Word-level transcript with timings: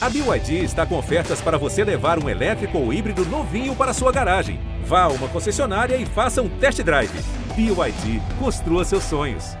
A 0.00 0.08
BYD 0.08 0.62
está 0.62 0.86
com 0.86 0.96
ofertas 0.96 1.40
para 1.40 1.58
você 1.58 1.82
levar 1.82 2.22
um 2.22 2.28
elétrico 2.28 2.78
ou 2.78 2.92
híbrido 2.92 3.26
novinho 3.26 3.74
para 3.74 3.92
sua 3.92 4.12
garagem. 4.12 4.60
Vá 4.84 5.02
a 5.02 5.08
uma 5.08 5.26
concessionária 5.26 5.96
e 5.96 6.06
faça 6.06 6.40
um 6.40 6.48
test 6.48 6.80
drive. 6.84 7.10
BYD, 7.56 8.22
construa 8.38 8.84
seus 8.84 9.02
sonhos. 9.02 9.56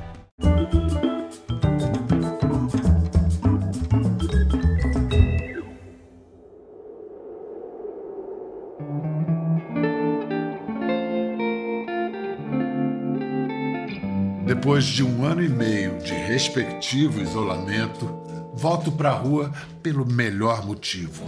Depois 14.46 14.84
de 14.84 15.02
um 15.02 15.24
ano 15.24 15.42
e 15.42 15.48
meio 15.48 15.98
de 15.98 16.14
respectivo 16.14 17.20
isolamento, 17.20 18.27
volto 18.58 18.90
para 18.90 19.10
a 19.10 19.14
rua 19.14 19.52
pelo 19.82 20.04
melhor 20.04 20.66
motivo. 20.66 21.24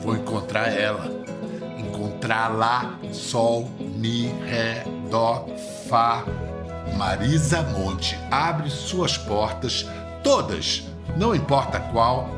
Vou 0.00 0.14
encontrar 0.14 0.68
ela. 0.68 1.06
Encontrar 1.78 2.48
lá 2.48 2.98
Sol, 3.10 3.70
Mi, 3.80 4.26
Ré, 4.44 4.84
Dó, 5.10 5.46
Fá. 5.88 6.24
Marisa 6.98 7.62
Monte 7.62 8.16
abre 8.30 8.68
suas 8.68 9.16
portas, 9.16 9.86
todas, 10.22 10.86
não 11.16 11.34
importa 11.34 11.80
qual, 11.90 12.28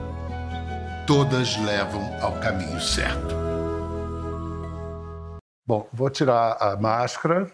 todas 1.07 1.57
levam 1.59 2.01
ao 2.23 2.39
caminho 2.41 2.81
certo. 2.81 3.35
Bom, 5.67 5.89
vou 5.93 6.09
tirar 6.09 6.57
a 6.61 6.77
máscara 6.77 7.51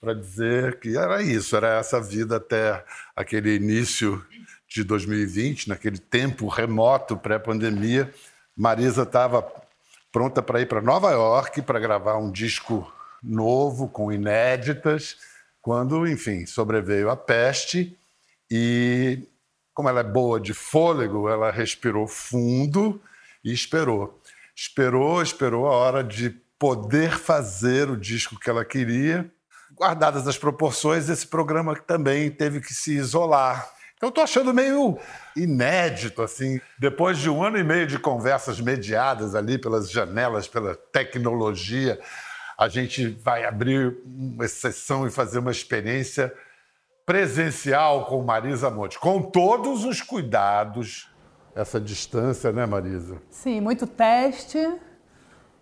para 0.00 0.14
dizer 0.14 0.78
que 0.78 0.96
era 0.96 1.20
isso, 1.20 1.56
era 1.56 1.78
essa 1.78 2.00
vida 2.00 2.36
até 2.36 2.82
aquele 3.16 3.56
início 3.56 4.24
de 4.74 4.82
2020, 4.82 5.68
naquele 5.68 5.98
tempo 5.98 6.48
remoto 6.48 7.16
pré-pandemia. 7.16 8.12
Marisa 8.56 9.04
estava 9.04 9.46
pronta 10.10 10.42
para 10.42 10.60
ir 10.60 10.66
para 10.66 10.80
Nova 10.80 11.12
York 11.12 11.62
para 11.62 11.78
gravar 11.78 12.16
um 12.18 12.28
disco 12.28 12.92
novo 13.22 13.88
com 13.88 14.12
inéditas, 14.12 15.16
quando, 15.62 16.08
enfim, 16.08 16.44
sobreveio 16.44 17.08
a 17.08 17.16
peste 17.16 17.96
e 18.50 19.22
como 19.72 19.88
ela 19.88 20.00
é 20.00 20.04
boa 20.04 20.40
de 20.40 20.52
fôlego, 20.52 21.28
ela 21.28 21.52
respirou 21.52 22.08
fundo 22.08 23.00
e 23.44 23.52
esperou. 23.52 24.20
Esperou, 24.56 25.22
esperou 25.22 25.66
a 25.68 25.70
hora 25.70 26.02
de 26.02 26.30
poder 26.58 27.12
fazer 27.12 27.88
o 27.88 27.96
disco 27.96 28.38
que 28.38 28.50
ela 28.50 28.64
queria 28.64 29.30
guardadas 29.74 30.26
as 30.26 30.38
proporções, 30.38 31.08
esse 31.08 31.26
programa 31.26 31.74
também 31.76 32.30
teve 32.30 32.60
que 32.60 32.72
se 32.72 32.92
isolar. 32.92 33.73
Então, 33.96 34.08
estou 34.08 34.24
achando 34.24 34.52
meio 34.52 34.98
inédito, 35.36 36.20
assim, 36.20 36.60
depois 36.78 37.18
de 37.18 37.30
um 37.30 37.42
ano 37.42 37.58
e 37.58 37.64
meio 37.64 37.86
de 37.86 37.98
conversas 37.98 38.60
mediadas 38.60 39.34
ali 39.34 39.56
pelas 39.56 39.90
janelas, 39.90 40.48
pela 40.48 40.74
tecnologia, 40.74 41.98
a 42.58 42.68
gente 42.68 43.08
vai 43.08 43.44
abrir 43.44 43.96
uma 44.04 44.46
sessão 44.48 45.06
e 45.06 45.10
fazer 45.10 45.38
uma 45.38 45.50
experiência 45.50 46.32
presencial 47.06 48.06
com 48.06 48.22
Marisa 48.22 48.70
Monte, 48.70 48.98
com 48.98 49.22
todos 49.22 49.84
os 49.84 50.00
cuidados, 50.00 51.08
essa 51.54 51.80
distância, 51.80 52.50
né, 52.52 52.66
Marisa? 52.66 53.20
Sim, 53.30 53.60
muito 53.60 53.86
teste, 53.86 54.58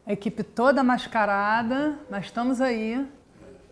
equipe 0.07 0.43
toda 0.43 0.83
mascarada, 0.83 1.99
mas 2.11 2.27
estamos 2.27 2.61
aí 2.61 3.07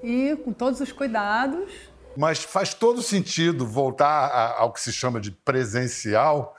e 0.02 0.36
com 0.44 0.52
todos 0.52 0.80
os 0.80 0.92
cuidados. 0.92 1.89
Mas 2.16 2.42
faz 2.42 2.74
todo 2.74 3.02
sentido 3.02 3.66
voltar 3.66 4.54
ao 4.58 4.72
que 4.72 4.80
se 4.80 4.92
chama 4.92 5.20
de 5.20 5.30
presencial 5.30 6.56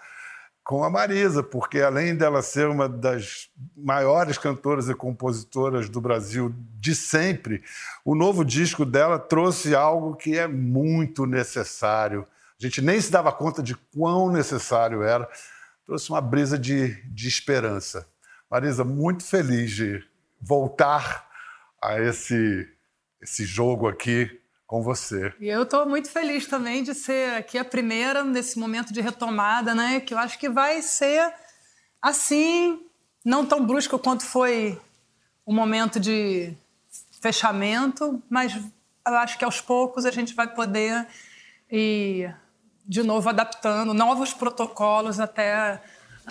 com 0.63 0.83
a 0.83 0.89
Marisa, 0.89 1.43
porque 1.43 1.81
além 1.81 2.15
dela 2.15 2.41
ser 2.41 2.67
uma 2.67 2.87
das 2.87 3.49
maiores 3.75 4.37
cantoras 4.37 4.87
e 4.89 4.95
compositoras 4.95 5.89
do 5.89 5.99
Brasil 5.99 6.53
de 6.79 6.95
sempre, 6.95 7.63
o 8.05 8.15
novo 8.15 8.45
disco 8.45 8.85
dela 8.85 9.19
trouxe 9.19 9.75
algo 9.75 10.15
que 10.15 10.37
é 10.37 10.47
muito 10.47 11.25
necessário. 11.25 12.25
A 12.59 12.63
gente 12.63 12.81
nem 12.81 13.01
se 13.01 13.11
dava 13.11 13.31
conta 13.31 13.61
de 13.61 13.75
quão 13.75 14.31
necessário 14.31 15.03
era. 15.03 15.27
Trouxe 15.85 16.09
uma 16.09 16.21
brisa 16.21 16.57
de, 16.57 17.01
de 17.09 17.27
esperança. 17.27 18.07
Marisa, 18.49 18.83
muito 18.83 19.25
feliz 19.25 19.71
de 19.71 20.03
voltar 20.39 21.27
a 21.81 21.99
esse 21.99 22.67
esse 23.21 23.45
jogo 23.45 23.87
aqui 23.87 24.40
com 24.71 24.81
você. 24.81 25.33
E 25.37 25.49
eu 25.49 25.63
estou 25.63 25.85
muito 25.85 26.09
feliz 26.09 26.47
também 26.47 26.81
de 26.81 26.93
ser 26.95 27.35
aqui 27.35 27.57
a 27.57 27.65
primeira 27.65 28.23
nesse 28.23 28.57
momento 28.57 28.93
de 28.93 29.01
retomada, 29.01 29.75
né? 29.75 29.99
Que 29.99 30.13
eu 30.13 30.17
acho 30.17 30.39
que 30.39 30.47
vai 30.47 30.81
ser 30.81 31.33
assim, 32.01 32.79
não 33.23 33.45
tão 33.45 33.65
brusco 33.65 33.99
quanto 33.99 34.23
foi 34.23 34.79
o 35.45 35.53
momento 35.53 35.99
de 35.99 36.53
fechamento, 37.21 38.23
mas 38.29 38.55
eu 38.55 39.15
acho 39.17 39.37
que 39.37 39.43
aos 39.43 39.59
poucos 39.59 40.05
a 40.05 40.11
gente 40.11 40.33
vai 40.33 40.47
poder 40.47 41.05
ir 41.69 42.33
de 42.87 43.03
novo 43.03 43.27
adaptando 43.27 43.93
novos 43.93 44.33
protocolos 44.33 45.19
até 45.19 45.81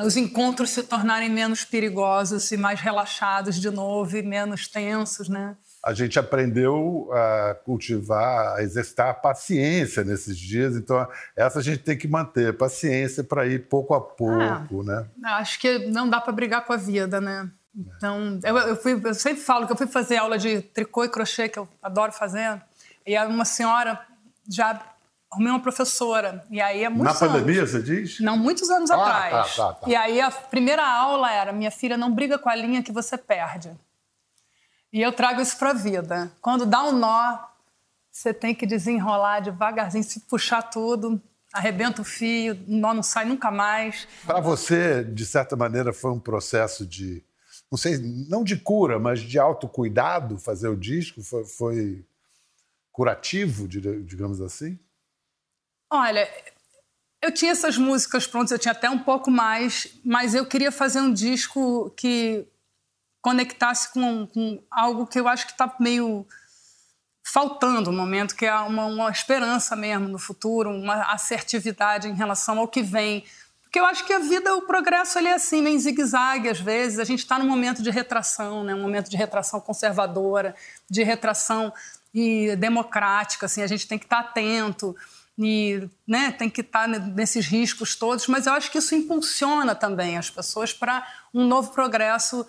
os 0.03 0.17
encontros 0.17 0.71
se 0.71 0.83
tornarem 0.83 1.29
menos 1.29 1.62
perigosos 1.62 2.50
e 2.53 2.56
mais 2.56 2.81
relaxados 2.81 3.61
de 3.61 3.71
novo 3.71 4.17
e 4.17 4.23
menos 4.23 4.67
tensos, 4.67 5.29
né? 5.29 5.59
A 5.83 5.95
gente 5.95 6.19
aprendeu 6.19 7.09
a 7.13 7.55
cultivar, 7.65 8.57
a 8.57 8.63
exercitar 8.63 9.09
a 9.09 9.15
paciência 9.15 10.05
nesses 10.05 10.37
dias. 10.37 10.77
Então, 10.77 11.07
essa 11.35 11.59
a 11.59 11.63
gente 11.63 11.79
tem 11.79 11.97
que 11.97 12.07
manter, 12.07 12.57
paciência 12.57 13.25
para 13.25 13.47
ir 13.47 13.67
pouco 13.69 13.95
a 13.95 14.01
pouco, 14.01 14.83
ah, 14.83 14.85
né? 14.85 15.07
Acho 15.25 15.59
que 15.59 15.87
não 15.87 16.09
dá 16.09 16.21
para 16.21 16.33
brigar 16.33 16.65
com 16.67 16.73
a 16.73 16.77
vida, 16.77 17.21
né? 17.21 17.51
Então, 17.97 18.39
eu, 18.43 18.59
eu, 18.59 18.77
fui, 18.77 19.01
eu, 19.03 19.15
sempre 19.15 19.41
falo 19.43 19.67
que 19.67 19.73
eu 19.73 19.77
fui 19.77 19.87
fazer 19.87 20.17
aula 20.17 20.37
de 20.37 20.61
tricô 20.61 21.05
e 21.05 21.09
crochê, 21.09 21.49
que 21.49 21.59
eu 21.59 21.69
adoro 21.83 22.12
fazer, 22.12 22.61
e 23.07 23.17
uma 23.19 23.45
senhora 23.45 23.99
já 24.49 24.79
arrumei 25.33 25.53
uma 25.53 25.61
professora, 25.61 26.45
e 26.51 26.61
aí 26.61 26.83
é 26.83 26.89
muito 26.89 27.05
Na 27.05 27.15
pandemia, 27.15 27.65
você 27.65 27.81
diz? 27.81 28.19
Não, 28.19 28.37
muitos 28.37 28.69
anos 28.69 28.91
ah, 28.91 28.97
atrás. 28.97 29.57
Tá, 29.57 29.67
tá, 29.67 29.73
tá. 29.75 29.89
E 29.89 29.95
aí 29.95 30.21
a 30.21 30.31
primeira 30.31 30.85
aula 30.85 31.33
era, 31.33 31.53
minha 31.53 31.71
filha, 31.71 31.97
não 31.97 32.12
briga 32.12 32.37
com 32.37 32.51
a 32.51 32.55
linha 32.55 32.83
que 32.83 32.91
você 32.91 33.17
perde. 33.17 33.71
E 34.93 35.01
eu 35.01 35.12
trago 35.12 35.41
isso 35.41 35.56
para 35.56 35.71
a 35.71 35.75
vida. 35.75 36.33
Quando 36.41 36.67
dá 36.67 36.83
um 36.84 36.93
nó, 36.93 37.39
você 38.11 38.34
tem 38.34 38.55
que 38.55 38.67
desenrolar 38.67 39.41
devagarzinho, 39.41 40.03
se 40.03 40.21
puxar 40.21 40.62
tudo, 40.62 41.21
arrebenta 41.53 42.03
o 42.03 42.05
fio, 42.05 42.55
o 42.55 42.73
nó 42.73 42.93
não 42.93 43.03
sai 43.03 43.25
nunca 43.25 43.50
mais. 43.50 44.06
Para 44.27 44.41
você, 44.41 45.05
de 45.05 45.25
certa 45.25 45.56
maneira, 45.56 45.93
foi 45.93 46.11
um 46.11 46.19
processo 46.19 46.84
de, 46.84 47.23
não 47.71 47.79
sei, 47.79 47.99
não 48.29 48.43
de 48.43 48.56
cura, 48.56 48.99
mas 48.99 49.21
de 49.21 49.39
autocuidado 49.39 50.39
fazer 50.39 50.69
o 50.69 50.77
disco? 50.77 51.23
Foi, 51.23 51.45
foi 51.45 52.05
curativo, 52.91 53.69
digamos 53.69 54.41
assim? 54.41 54.79
Olha, 55.89 56.29
eu 57.23 57.33
tinha 57.33 57.53
essas 57.53 57.77
músicas 57.77 58.27
prontas, 58.27 58.53
eu 58.53 58.59
tinha 58.59 58.73
até 58.73 58.89
um 58.89 58.99
pouco 58.99 59.31
mais, 59.31 59.99
mas 60.05 60.34
eu 60.34 60.47
queria 60.47 60.73
fazer 60.73 61.00
um 61.00 61.12
disco 61.12 61.91
que 61.97 62.47
conectasse 63.20 63.92
com, 63.92 64.26
com 64.26 64.62
algo 64.70 65.06
que 65.06 65.20
eu 65.20 65.28
acho 65.28 65.47
que 65.47 65.53
está 65.53 65.75
meio 65.78 66.26
faltando 67.22 67.92
no 67.92 67.97
momento, 67.97 68.34
que 68.34 68.47
é 68.47 68.54
uma, 68.54 68.86
uma, 68.86 69.10
esperança 69.10 69.76
mesmo 69.76 70.08
no 70.08 70.19
futuro, 70.19 70.70
uma 70.70 71.12
assertividade 71.12 72.08
em 72.08 72.14
relação 72.14 72.58
ao 72.58 72.66
que 72.66 72.82
vem. 72.82 73.25
Porque 73.62 73.78
eu 73.78 73.84
acho 73.84 74.04
que 74.04 74.12
a 74.12 74.19
vida, 74.19 74.54
o 74.56 74.62
progresso, 74.62 75.19
ele 75.19 75.28
é 75.28 75.34
assim, 75.34 75.62
meio 75.62 75.78
zigue-zague 75.78 76.48
às 76.48 76.58
vezes. 76.58 76.98
A 76.98 77.04
gente 77.04 77.20
está 77.20 77.38
num 77.38 77.47
momento 77.47 77.82
de 77.82 77.91
retração, 77.91 78.64
né? 78.64 78.75
um 78.75 78.82
momento 78.82 79.08
de 79.08 79.16
retração 79.16 79.60
conservadora, 79.60 80.56
de 80.91 81.04
retração 81.04 81.72
e 82.12 82.56
democrática. 82.56 83.47
Assim, 83.47 83.62
a 83.62 83.66
gente 83.66 83.87
tem 83.87 83.98
que 83.98 84.06
estar 84.06 84.25
tá 84.25 84.28
atento 84.31 84.97
e 85.38 85.88
né, 86.06 86.32
tem 86.32 86.50
que 86.50 86.62
estar 86.62 86.91
tá 86.91 86.98
nesses 86.98 87.47
riscos 87.47 87.94
todos, 87.94 88.26
mas 88.26 88.47
eu 88.47 88.52
acho 88.52 88.70
que 88.70 88.78
isso 88.78 88.94
impulsiona 88.94 89.75
também 89.75 90.19
as 90.19 90.28
pessoas 90.28 90.72
para 90.72 91.06
um 91.32 91.47
novo 91.47 91.70
progresso 91.70 92.46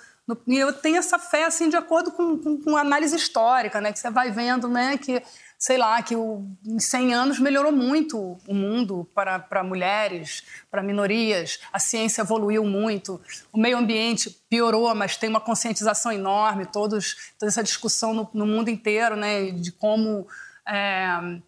e 0.48 0.58
eu 0.58 0.72
tenho 0.72 0.98
essa 0.98 1.20
fé, 1.20 1.46
assim, 1.46 1.70
de 1.70 1.76
acordo 1.76 2.12
com, 2.12 2.38
com, 2.38 2.62
com 2.62 2.78
análise 2.78 3.16
histórica, 3.16 3.82
né? 3.82 3.92
Que 3.92 4.00
você 4.00 4.10
vai 4.10 4.32
vendo, 4.32 4.68
né? 4.68 4.98
Que, 4.98 5.22
sei 5.58 5.78
lá, 5.78 6.02
que 6.02 6.16
o, 6.16 6.46
em 6.66 6.80
100 6.80 7.14
anos 7.14 7.40
melhorou 7.40 7.72
muito 7.72 8.38
o 8.48 8.54
mundo 8.54 9.10
para, 9.14 9.40
para 9.40 9.64
mulheres, 9.64 10.44
para 10.70 10.84
minorias. 10.84 11.60
A 11.74 11.80
ciência 11.80 12.22
evoluiu 12.22 12.64
muito. 12.64 13.20
O 13.52 13.60
meio 13.60 13.78
ambiente 13.78 14.30
piorou, 14.50 14.94
mas 14.96 15.18
tem 15.18 15.30
uma 15.30 15.42
conscientização 15.42 16.12
enorme. 16.12 16.66
Todos, 16.66 17.34
toda 17.38 17.50
essa 17.50 17.64
discussão 17.64 18.14
no, 18.14 18.30
no 18.34 18.46
mundo 18.46 18.70
inteiro, 18.70 19.16
né? 19.16 19.52
De 19.52 19.72
como... 19.72 20.28
É, 20.68 21.42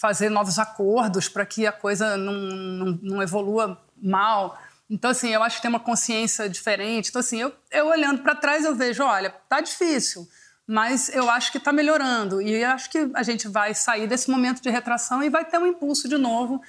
fazer 0.00 0.30
novos 0.30 0.58
acordos 0.58 1.28
para 1.28 1.44
que 1.44 1.66
a 1.66 1.72
coisa 1.72 2.16
não, 2.16 2.32
não, 2.32 2.98
não 3.02 3.22
evolua 3.22 3.78
mal. 4.02 4.58
Então, 4.90 5.12
assim, 5.12 5.28
eu 5.28 5.42
acho 5.42 5.56
que 5.56 5.62
tem 5.62 5.68
uma 5.68 5.78
consciência 5.78 6.48
diferente. 6.48 7.10
Então, 7.10 7.20
assim, 7.20 7.40
eu, 7.40 7.54
eu 7.70 7.86
olhando 7.86 8.22
para 8.22 8.34
trás, 8.34 8.64
eu 8.64 8.74
vejo, 8.74 9.04
olha, 9.04 9.30
tá 9.48 9.60
difícil, 9.60 10.28
mas 10.66 11.08
eu 11.10 11.30
acho 11.30 11.52
que 11.52 11.58
está 11.58 11.72
melhorando. 11.72 12.42
E 12.42 12.64
acho 12.64 12.90
que 12.90 13.08
a 13.14 13.22
gente 13.22 13.46
vai 13.46 13.72
sair 13.72 14.08
desse 14.08 14.28
momento 14.28 14.60
de 14.60 14.68
retração 14.68 15.22
e 15.22 15.30
vai 15.30 15.44
ter 15.44 15.58
um 15.58 15.66
impulso 15.66 16.08
de 16.08 16.18
novo 16.18 16.60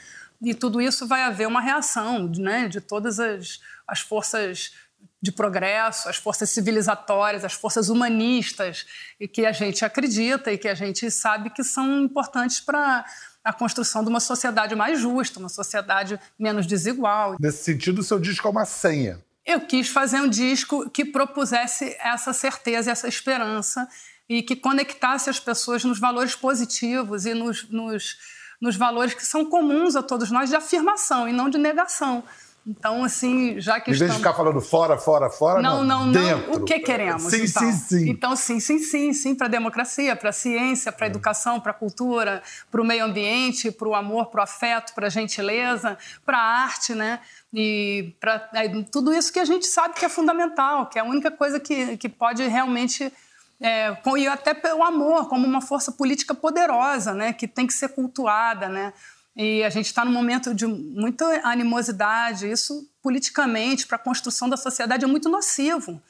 e 0.41 0.53
tudo 0.53 0.81
isso 0.81 1.07
vai 1.07 1.23
haver 1.23 1.47
uma 1.47 1.61
reação 1.61 2.27
né, 2.27 2.67
de 2.67 2.81
todas 2.81 3.19
as, 3.19 3.59
as 3.87 4.01
forças 4.01 4.73
de 5.21 5.31
progresso, 5.31 6.09
as 6.09 6.17
forças 6.17 6.49
civilizatórias, 6.49 7.45
as 7.45 7.53
forças 7.53 7.89
humanistas, 7.89 8.87
e 9.19 9.27
que 9.27 9.45
a 9.45 9.51
gente 9.51 9.85
acredita 9.85 10.51
e 10.51 10.57
que 10.57 10.67
a 10.67 10.73
gente 10.73 11.11
sabe 11.11 11.51
que 11.51 11.63
são 11.63 12.01
importantes 12.01 12.59
para 12.59 13.05
a 13.43 13.51
construção 13.51 14.03
de 14.03 14.09
uma 14.09 14.19
sociedade 14.19 14.75
mais 14.75 14.99
justa, 14.99 15.39
uma 15.39 15.49
sociedade 15.49 16.19
menos 16.37 16.67
desigual. 16.67 17.35
Nesse 17.39 17.63
sentido, 17.63 17.99
o 17.99 18.03
seu 18.03 18.19
disco 18.19 18.47
é 18.47 18.51
uma 18.51 18.65
senha. 18.65 19.19
Eu 19.45 19.61
quis 19.61 19.87
fazer 19.89 20.21
um 20.21 20.29
disco 20.29 20.89
que 20.89 21.03
propusesse 21.03 21.95
essa 21.99 22.31
certeza, 22.31 22.91
essa 22.91 23.07
esperança 23.07 23.87
e 24.29 24.43
que 24.43 24.55
conectasse 24.55 25.29
as 25.29 25.39
pessoas 25.39 25.83
nos 25.83 25.99
valores 25.99 26.35
positivos 26.35 27.25
e 27.25 27.33
nos, 27.33 27.67
nos, 27.69 28.17
nos 28.61 28.75
valores 28.75 29.13
que 29.13 29.25
são 29.25 29.43
comuns 29.45 29.95
a 29.95 30.03
todos 30.03 30.29
nós 30.29 30.49
de 30.49 30.55
afirmação 30.55 31.27
e 31.27 31.33
não 31.33 31.49
de 31.49 31.57
negação. 31.57 32.23
Então, 32.65 33.03
assim, 33.03 33.59
já 33.59 33.79
que 33.79 33.89
em 33.89 33.93
estamos... 33.93 33.99
vez 33.99 34.11
de 34.11 34.17
ficar 34.17 34.33
falando 34.33 34.61
fora, 34.61 34.95
fora, 34.95 35.31
fora, 35.31 35.61
não, 35.61 35.83
não, 35.83 36.05
não, 36.05 36.11
dentro. 36.11 36.51
não. 36.51 36.61
O 36.61 36.65
que 36.65 36.77
queremos? 36.79 37.23
Sim, 37.23 37.45
então? 37.45 37.71
sim, 37.71 37.71
sim. 37.71 38.09
Então, 38.09 38.35
sim, 38.35 38.59
sim, 38.59 38.77
sim, 38.77 39.13
sim, 39.13 39.33
para 39.33 39.47
a 39.47 39.49
democracia, 39.49 40.15
para 40.15 40.29
a 40.29 40.33
ciência, 40.33 40.91
para 40.91 41.07
a 41.07 41.09
educação, 41.09 41.59
para 41.59 41.71
a 41.71 41.73
cultura, 41.73 42.43
para 42.69 42.79
o 42.79 42.85
meio 42.85 43.03
ambiente, 43.03 43.71
para 43.71 43.87
o 43.87 43.95
amor, 43.95 44.27
para 44.27 44.41
o 44.41 44.43
afeto, 44.43 44.93
para 44.93 45.07
a 45.07 45.09
gentileza, 45.09 45.97
para 46.23 46.37
a 46.37 46.63
arte, 46.63 46.93
né? 46.93 47.19
E 47.51 48.13
para 48.19 48.49
é, 48.53 48.69
tudo 48.83 49.11
isso 49.11 49.33
que 49.33 49.39
a 49.39 49.45
gente 49.45 49.65
sabe 49.65 49.95
que 49.95 50.05
é 50.05 50.09
fundamental, 50.09 50.85
que 50.85 50.99
é 50.99 51.01
a 51.01 51.05
única 51.05 51.31
coisa 51.31 51.59
que, 51.59 51.97
que 51.97 52.07
pode 52.07 52.47
realmente 52.47 53.11
é, 53.59 53.95
e 54.17 54.27
até 54.27 54.55
pelo 54.55 54.83
amor, 54.83 55.29
como 55.29 55.45
uma 55.45 55.61
força 55.61 55.91
política 55.91 56.33
poderosa, 56.33 57.13
né, 57.13 57.31
que 57.31 57.47
tem 57.47 57.67
que 57.67 57.73
ser 57.73 57.89
cultuada, 57.89 58.67
né? 58.67 58.91
E 59.35 59.63
a 59.63 59.69
gente 59.69 59.85
está 59.85 60.03
num 60.03 60.11
momento 60.11 60.53
de 60.53 60.65
muita 60.67 61.25
animosidade. 61.43 62.49
Isso, 62.49 62.89
politicamente, 63.01 63.87
para 63.87 63.95
a 63.95 63.99
construção 63.99 64.49
da 64.49 64.57
sociedade, 64.57 65.05
é 65.05 65.07
muito 65.07 65.29
nocivo. 65.29 66.01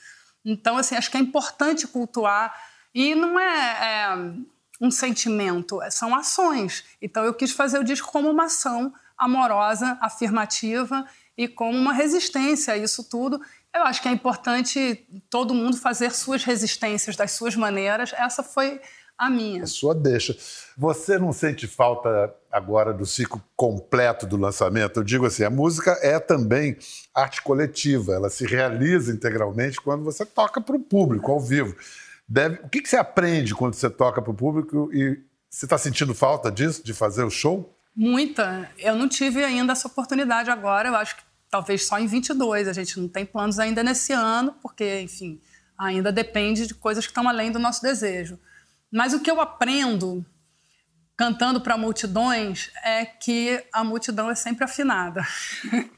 Então, 0.44 0.78
assim, 0.78 0.96
acho 0.96 1.12
que 1.12 1.18
é 1.18 1.20
importante 1.20 1.88
cultuar. 1.88 2.54
E 2.94 3.16
não 3.16 3.40
é, 3.40 3.46
é 3.46 4.16
um 4.82 4.90
sentimento, 4.90 5.82
é, 5.82 5.92
são 5.92 6.16
ações. 6.16 6.84
Então, 7.02 7.24
eu 7.24 7.34
quis 7.34 7.52
fazer 7.52 7.80
o 7.80 7.84
disco 7.84 8.12
como 8.12 8.30
uma 8.30 8.46
ação 8.46 8.94
amorosa, 9.18 9.98
afirmativa 10.02 11.06
e 11.38 11.48
como 11.48 11.78
uma 11.78 11.94
resistência 11.94 12.74
a 12.74 12.78
isso 12.78 13.04
tudo. 13.04 13.40
Eu 13.74 13.84
acho 13.84 14.02
que 14.02 14.08
é 14.08 14.12
importante 14.12 15.08
todo 15.30 15.54
mundo 15.54 15.78
fazer 15.78 16.12
suas 16.12 16.44
resistências 16.44 17.16
das 17.16 17.32
suas 17.32 17.56
maneiras. 17.56 18.12
Essa 18.14 18.44
foi 18.44 18.82
a 19.22 19.30
minha. 19.30 19.62
A 19.62 19.68
sua 19.68 19.94
deixa. 19.94 20.36
Você 20.76 21.20
não 21.20 21.32
sente 21.32 21.68
falta 21.68 22.34
agora 22.52 22.92
do 22.92 23.06
ciclo 23.06 23.40
completo 23.56 24.26
do 24.26 24.36
lançamento? 24.36 25.00
Eu 25.00 25.04
digo 25.04 25.28
assim, 25.28 25.44
a 25.44 25.50
música 25.50 25.92
é 26.02 26.20
também 26.20 26.76
arte 27.14 27.44
coletiva, 27.44 28.16
ela 28.16 28.32
se 28.32 28.48
realiza 28.48 29.14
integralmente 29.14 29.80
quando 29.80 30.04
você 30.04 30.26
toca 30.26 30.60
para 30.60 30.76
o 30.76 30.80
público, 30.80 31.32
ao 31.32 31.40
vivo. 31.40 31.76
Deve... 32.28 32.62
O 32.64 32.70
que, 32.70 32.82
que 32.82 32.90
você 32.90 32.98
aprende 32.98 33.54
quando 33.54 33.76
você 33.76 33.92
toca 33.92 34.24
para 34.24 34.32
o 34.32 34.34
público 34.34 34.90
e 34.92 35.20
você 35.48 35.68
está 35.68 35.78
sentindo 35.78 36.16
falta 36.16 36.52
disso, 36.52 36.84
de 36.84 36.92
fazer 36.92 37.24
o 37.24 37.30
show? 37.30 37.78
Muita. 37.96 38.72
Eu 38.80 38.96
não 38.96 39.08
tive 39.08 39.44
ainda 39.44 39.74
essa 39.74 39.88
oportunidade 39.88 40.50
agora, 40.50 40.90
eu 40.90 40.96
acho 40.96 41.16
que 41.18 41.24
talvez 41.48 41.86
só 41.86 42.00
em 42.00 42.08
22. 42.08 42.68
A 42.68 42.74
gente 42.74 43.00
não 43.00 43.08
tem 43.08 43.24
planos 43.24 43.60
ainda 43.60 43.84
nesse 43.84 44.14
ano, 44.14 44.56
porque, 44.64 45.02
enfim, 45.02 45.40
ainda 45.78 46.12
depende 46.12 46.66
de 46.66 46.74
coisas 46.74 47.06
que 47.06 47.12
estão 47.12 47.30
além 47.30 47.52
do 47.52 47.60
nosso 47.60 47.84
desejo. 47.84 48.40
Mas 48.92 49.14
o 49.14 49.20
que 49.20 49.32
eu 49.32 49.40
aprendo 49.40 50.26
cantando 51.16 51.62
para 51.62 51.78
multidões 51.78 52.72
é 52.84 53.06
que 53.06 53.64
a 53.72 53.84
multidão 53.84 54.30
é 54.30 54.36
sempre 54.36 54.66
afinada. 54.66 55.22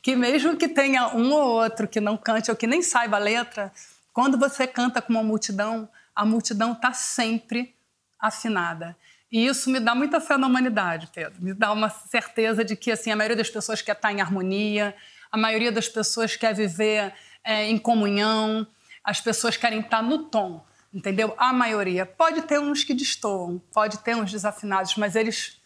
que 0.00 0.16
mesmo 0.16 0.56
que 0.56 0.68
tenha 0.68 1.08
um 1.08 1.32
ou 1.32 1.62
outro 1.62 1.88
que 1.88 2.00
não 2.00 2.16
cante 2.16 2.50
ou 2.50 2.56
que 2.56 2.66
nem 2.66 2.82
saiba 2.82 3.16
a 3.16 3.20
letra, 3.20 3.72
quando 4.12 4.38
você 4.38 4.66
canta 4.66 5.02
com 5.02 5.12
uma 5.12 5.22
multidão, 5.22 5.88
a 6.14 6.24
multidão 6.24 6.72
está 6.72 6.92
sempre 6.92 7.74
afinada. 8.20 8.96
E 9.30 9.46
isso 9.46 9.70
me 9.70 9.80
dá 9.80 9.94
muita 9.94 10.20
fé 10.20 10.36
na 10.36 10.46
humanidade, 10.46 11.08
Pedro. 11.12 11.42
Me 11.42 11.54
dá 11.54 11.72
uma 11.72 11.88
certeza 11.88 12.64
de 12.64 12.76
que 12.76 12.92
assim 12.92 13.10
a 13.10 13.16
maioria 13.16 13.36
das 13.36 13.48
pessoas 13.48 13.80
quer 13.80 13.92
estar 13.92 14.12
em 14.12 14.20
harmonia, 14.20 14.94
a 15.30 15.38
maioria 15.38 15.72
das 15.72 15.88
pessoas 15.88 16.36
quer 16.36 16.54
viver 16.54 17.14
é, 17.42 17.66
em 17.66 17.78
comunhão, 17.78 18.66
as 19.02 19.20
pessoas 19.20 19.56
querem 19.56 19.80
estar 19.80 20.02
no 20.02 20.24
tom, 20.24 20.64
entendeu? 20.92 21.34
A 21.38 21.52
maioria. 21.52 22.04
Pode 22.04 22.42
ter 22.42 22.60
uns 22.60 22.84
que 22.84 22.94
destoam, 22.94 23.60
pode 23.72 23.98
ter 23.98 24.16
uns 24.16 24.30
desafinados, 24.30 24.96
mas 24.96 25.16
eles, 25.16 25.60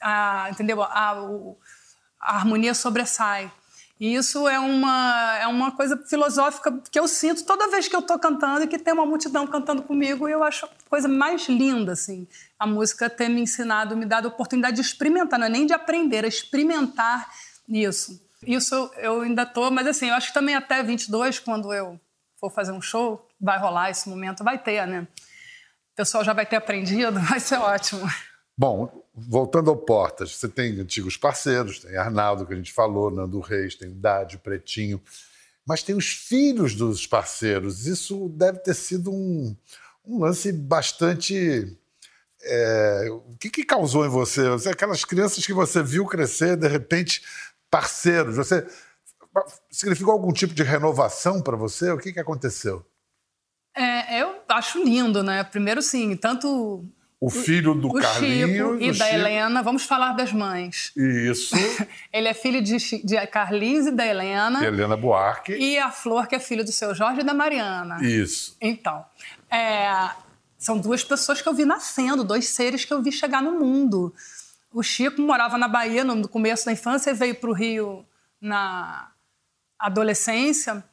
a, 0.00 0.48
entendeu? 0.50 0.82
A, 0.82 1.16
a 2.20 2.36
harmonia 2.36 2.74
sobressai. 2.74 3.50
E 4.00 4.14
isso 4.14 4.46
é 4.46 4.60
uma, 4.60 5.38
é 5.38 5.46
uma 5.48 5.72
coisa 5.72 5.96
filosófica 6.08 6.80
que 6.88 6.98
eu 6.98 7.08
sinto 7.08 7.44
toda 7.44 7.68
vez 7.68 7.88
que 7.88 7.96
eu 7.96 8.00
estou 8.00 8.16
cantando 8.16 8.62
e 8.62 8.68
que 8.68 8.78
tem 8.78 8.94
uma 8.94 9.04
multidão 9.04 9.44
cantando 9.44 9.82
comigo. 9.82 10.28
E 10.28 10.32
eu 10.32 10.44
acho 10.44 10.66
a 10.66 10.68
coisa 10.88 11.08
mais 11.08 11.48
linda, 11.48 11.92
assim, 11.92 12.26
a 12.56 12.66
música 12.66 13.10
ter 13.10 13.28
me 13.28 13.40
ensinado, 13.40 13.96
me 13.96 14.06
dado 14.06 14.26
a 14.26 14.28
oportunidade 14.28 14.76
de 14.76 14.82
experimentar, 14.82 15.38
não 15.38 15.46
é 15.46 15.50
nem 15.50 15.66
de 15.66 15.72
aprender, 15.72 16.24
é 16.24 16.28
experimentar 16.28 17.28
isso. 17.68 18.20
Isso 18.46 18.88
eu 18.98 19.22
ainda 19.22 19.42
estou, 19.42 19.68
mas 19.68 19.84
assim, 19.88 20.10
eu 20.10 20.14
acho 20.14 20.28
que 20.28 20.34
também 20.34 20.54
até 20.54 20.80
22, 20.80 21.40
quando 21.40 21.72
eu 21.72 21.98
for 22.38 22.50
fazer 22.50 22.70
um 22.70 22.80
show, 22.80 23.27
vai 23.40 23.58
rolar 23.58 23.90
esse 23.90 24.08
momento, 24.08 24.44
vai 24.44 24.58
ter, 24.58 24.86
né? 24.86 25.06
O 25.92 25.96
pessoal 25.96 26.24
já 26.24 26.32
vai 26.32 26.46
ter 26.46 26.56
aprendido, 26.56 27.20
vai 27.20 27.40
ser 27.40 27.56
ótimo. 27.56 28.08
Bom, 28.56 29.04
voltando 29.14 29.70
ao 29.70 29.76
Portas, 29.76 30.36
você 30.36 30.48
tem 30.48 30.80
antigos 30.80 31.16
parceiros, 31.16 31.78
tem 31.78 31.96
Arnaldo, 31.96 32.46
que 32.46 32.52
a 32.52 32.56
gente 32.56 32.72
falou, 32.72 33.10
Nando 33.10 33.40
Reis, 33.40 33.74
tem 33.74 33.92
Dade, 33.98 34.38
Pretinho, 34.38 35.00
mas 35.64 35.82
tem 35.82 35.94
os 35.94 36.08
filhos 36.08 36.74
dos 36.74 37.06
parceiros. 37.06 37.86
Isso 37.86 38.28
deve 38.30 38.58
ter 38.58 38.74
sido 38.74 39.12
um, 39.12 39.56
um 40.04 40.18
lance 40.20 40.50
bastante. 40.50 41.76
É, 42.42 43.08
o 43.10 43.36
que, 43.38 43.50
que, 43.50 43.64
causou 43.64 44.06
em 44.06 44.08
você? 44.08 44.48
você? 44.48 44.70
Aquelas 44.70 45.04
crianças 45.04 45.44
que 45.44 45.52
você 45.52 45.82
viu 45.82 46.06
crescer, 46.06 46.56
de 46.56 46.66
repente, 46.66 47.22
parceiros. 47.70 48.36
Você 48.36 48.66
significou 49.70 50.12
algum 50.12 50.32
tipo 50.32 50.54
de 50.54 50.62
renovação 50.62 51.42
para 51.42 51.56
você? 51.56 51.90
O 51.90 51.98
que, 51.98 52.12
que 52.12 52.20
aconteceu? 52.20 52.84
É, 53.78 54.22
eu 54.22 54.34
acho 54.48 54.82
lindo, 54.82 55.22
né? 55.22 55.44
Primeiro, 55.44 55.80
sim, 55.80 56.16
tanto 56.16 56.84
o 57.20 57.30
filho 57.30 57.74
do 57.74 57.88
o 57.88 57.94
Carlinhos. 57.94 58.50
Chico 58.50 58.74
e 58.80 58.98
da 58.98 59.04
Chico. 59.06 59.16
Helena. 59.16 59.62
Vamos 59.62 59.82
falar 59.84 60.12
das 60.12 60.32
mães. 60.32 60.92
Isso. 60.96 61.54
Ele 62.12 62.28
é 62.28 62.34
filho 62.34 62.62
de, 62.62 62.76
de 63.04 63.26
Carlinhos 63.26 63.86
e 63.86 63.90
da 63.90 64.06
Helena. 64.06 64.62
E 64.62 64.66
Helena 64.66 64.96
Buarque. 64.96 65.52
E 65.52 65.78
a 65.78 65.90
Flor, 65.90 66.28
que 66.28 66.36
é 66.36 66.38
filho 66.38 66.64
do 66.64 66.70
seu 66.70 66.94
Jorge 66.94 67.20
e 67.20 67.24
da 67.24 67.34
Mariana. 67.34 67.98
Isso. 68.04 68.56
Então, 68.60 69.04
é, 69.50 70.10
são 70.56 70.78
duas 70.78 71.02
pessoas 71.02 71.42
que 71.42 71.48
eu 71.48 71.54
vi 71.54 71.64
nascendo, 71.64 72.22
dois 72.22 72.48
seres 72.48 72.84
que 72.84 72.92
eu 72.92 73.02
vi 73.02 73.10
chegar 73.10 73.42
no 73.42 73.52
mundo. 73.52 74.14
O 74.72 74.82
Chico 74.82 75.20
morava 75.20 75.58
na 75.58 75.66
Bahia 75.66 76.04
no 76.04 76.28
começo 76.28 76.66
da 76.66 76.72
infância 76.72 77.10
e 77.10 77.14
veio 77.14 77.34
para 77.34 77.50
o 77.50 77.52
Rio 77.52 78.06
na 78.40 79.10
adolescência. 79.76 80.84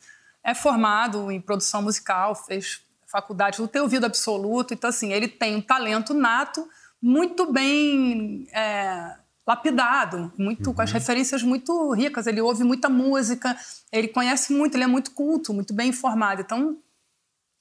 É 0.45 0.53
formado 0.53 1.31
em 1.31 1.41
produção 1.41 1.81
musical, 1.81 2.35
fez 2.35 2.85
faculdade, 3.07 3.59
não 3.59 3.67
tem 3.67 3.81
ouvido 3.81 4.05
absoluto. 4.05 4.73
Então, 4.73 4.89
assim, 4.89 5.11
ele 5.11 5.27
tem 5.27 5.55
um 5.55 5.61
talento 5.61 6.13
nato 6.13 6.67
muito 7.01 7.51
bem 7.51 8.47
é, 8.53 9.15
lapidado, 9.47 10.31
muito, 10.37 10.67
uhum. 10.67 10.75
com 10.75 10.81
as 10.81 10.91
uhum. 10.91 10.99
referências 10.99 11.41
muito 11.41 11.91
ricas. 11.93 12.27
Ele 12.27 12.41
ouve 12.41 12.63
muita 12.63 12.89
música, 12.89 13.57
ele 13.91 14.07
conhece 14.07 14.53
muito, 14.53 14.75
ele 14.75 14.83
é 14.83 14.87
muito 14.87 15.11
culto, 15.11 15.53
muito 15.53 15.73
bem 15.73 15.89
informado. 15.89 16.41
Então, 16.41 16.77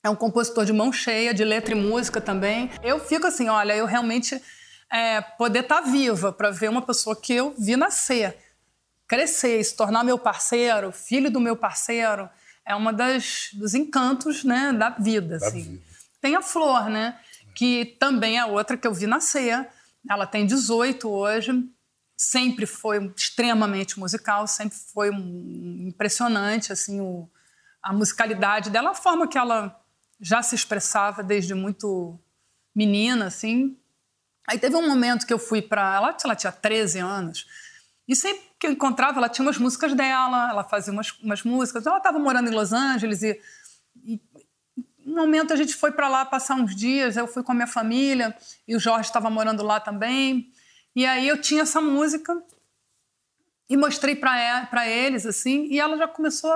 é 0.03 0.11
um 0.11 0.17
compositor 0.17 0.67
de 0.67 0.73
mão 0.73 0.93
cheia, 0.93 1.33
de 1.33 1.45
letra 1.45 1.73
e 1.73 1.75
música 1.75 2.21
também. 2.21 2.71
Eu 2.83 3.01
fico 3.01 3.27
assim, 3.27 3.49
olha, 3.49 3.75
eu 3.75 3.87
realmente 3.87 4.41
é, 4.93 5.23
poder 5.23 5.61
estar 5.61 5.83
tá 5.83 5.89
viva 5.89 6.33
para 6.33 6.51
ver 6.51 6.69
uma 6.69 6.83
pessoa 6.83 7.17
que 7.17 7.33
eu 7.33 7.55
vi 7.59 7.77
nascer, 7.77 8.37
crescer, 9.09 9.65
se 9.65 9.75
tornar 9.75 10.05
meu 10.05 10.19
parceiro, 10.19 10.93
filho 10.93 11.31
do 11.31 11.41
meu 11.41 11.57
parceiro 11.57 12.29
é 12.67 12.75
uma 12.75 12.93
das 12.93 13.51
dos 13.53 13.75
encantos, 13.75 14.45
né, 14.45 14.73
da 14.73 14.91
vida, 14.91 15.39
da 15.39 15.47
assim. 15.47 15.63
Vida. 15.63 15.83
Tem 16.21 16.35
a 16.35 16.43
Flor, 16.43 16.89
né, 16.89 17.19
que 17.55 17.97
também 18.01 18.39
é 18.39 18.45
outra 18.45 18.77
que 18.77 18.87
eu 18.87 18.95
vi 18.95 19.07
nascer. 19.07 19.69
Ela 20.09 20.27
tem 20.27 20.47
18 20.47 21.09
hoje, 21.09 21.53
sempre 22.17 22.67
foi 22.67 23.13
extremamente 23.17 23.99
musical, 23.99 24.47
sempre 24.47 24.77
foi 24.93 25.11
um, 25.11 25.87
impressionante 25.89 26.73
assim 26.73 27.01
o, 27.01 27.29
a 27.83 27.93
musicalidade 27.93 28.71
dela, 28.71 28.91
a 28.91 28.95
forma 28.95 29.29
que 29.29 29.39
ela 29.39 29.79
já 30.21 30.43
se 30.43 30.55
expressava 30.55 31.23
desde 31.23 31.55
muito 31.55 32.19
menina, 32.75 33.27
assim. 33.27 33.77
Aí 34.47 34.59
teve 34.59 34.77
um 34.77 34.87
momento 34.87 35.27
que 35.27 35.33
eu 35.33 35.39
fui 35.39 35.63
para 35.63 35.95
ela, 35.95 36.17
ela 36.23 36.37
tinha 36.37 36.53
13 36.53 36.99
anos, 36.99 37.47
e 38.07 38.15
sempre 38.15 38.43
que 38.65 38.69
eu 38.69 38.73
encontrava, 38.73 39.19
ela 39.19 39.29
tinha 39.29 39.45
umas 39.47 39.59
músicas 39.59 39.93
dela, 39.95 40.49
ela 40.49 40.65
fazia 40.65 40.91
umas, 40.91 41.13
umas 41.21 41.43
músicas. 41.43 41.87
Ela 41.87 41.99
estava 41.99 42.19
morando 42.19 42.51
em 42.51 42.55
Los 42.55 42.73
Angeles 42.73 43.23
e, 43.23 43.39
e 44.03 44.19
um 45.07 45.15
momento 45.15 45.53
a 45.53 45.57
gente 45.57 45.75
foi 45.75 45.93
para 45.93 46.09
lá 46.09 46.25
passar 46.25 46.55
uns 46.55 46.75
dias. 46.75 47.17
Eu 47.17 47.27
fui 47.27 47.43
com 47.43 47.53
a 47.53 47.55
minha 47.55 47.67
família 47.67 48.35
e 48.67 48.75
o 48.75 48.81
Jorge 48.81 49.09
estava 49.09 49.29
morando 49.29 49.63
lá 49.63 49.79
também. 49.81 50.51
E 50.97 51.05
aí 51.05 51.29
eu 51.29 51.39
tinha 51.41 51.63
essa 51.63 51.81
música 51.81 52.43
E 53.69 53.77
mostrei 53.77 54.17
para 54.17 54.89
eles, 54.89 55.27
assim, 55.27 55.67
e 55.71 55.79
ela 55.79 55.97
já 55.99 56.09
começou 56.09 56.51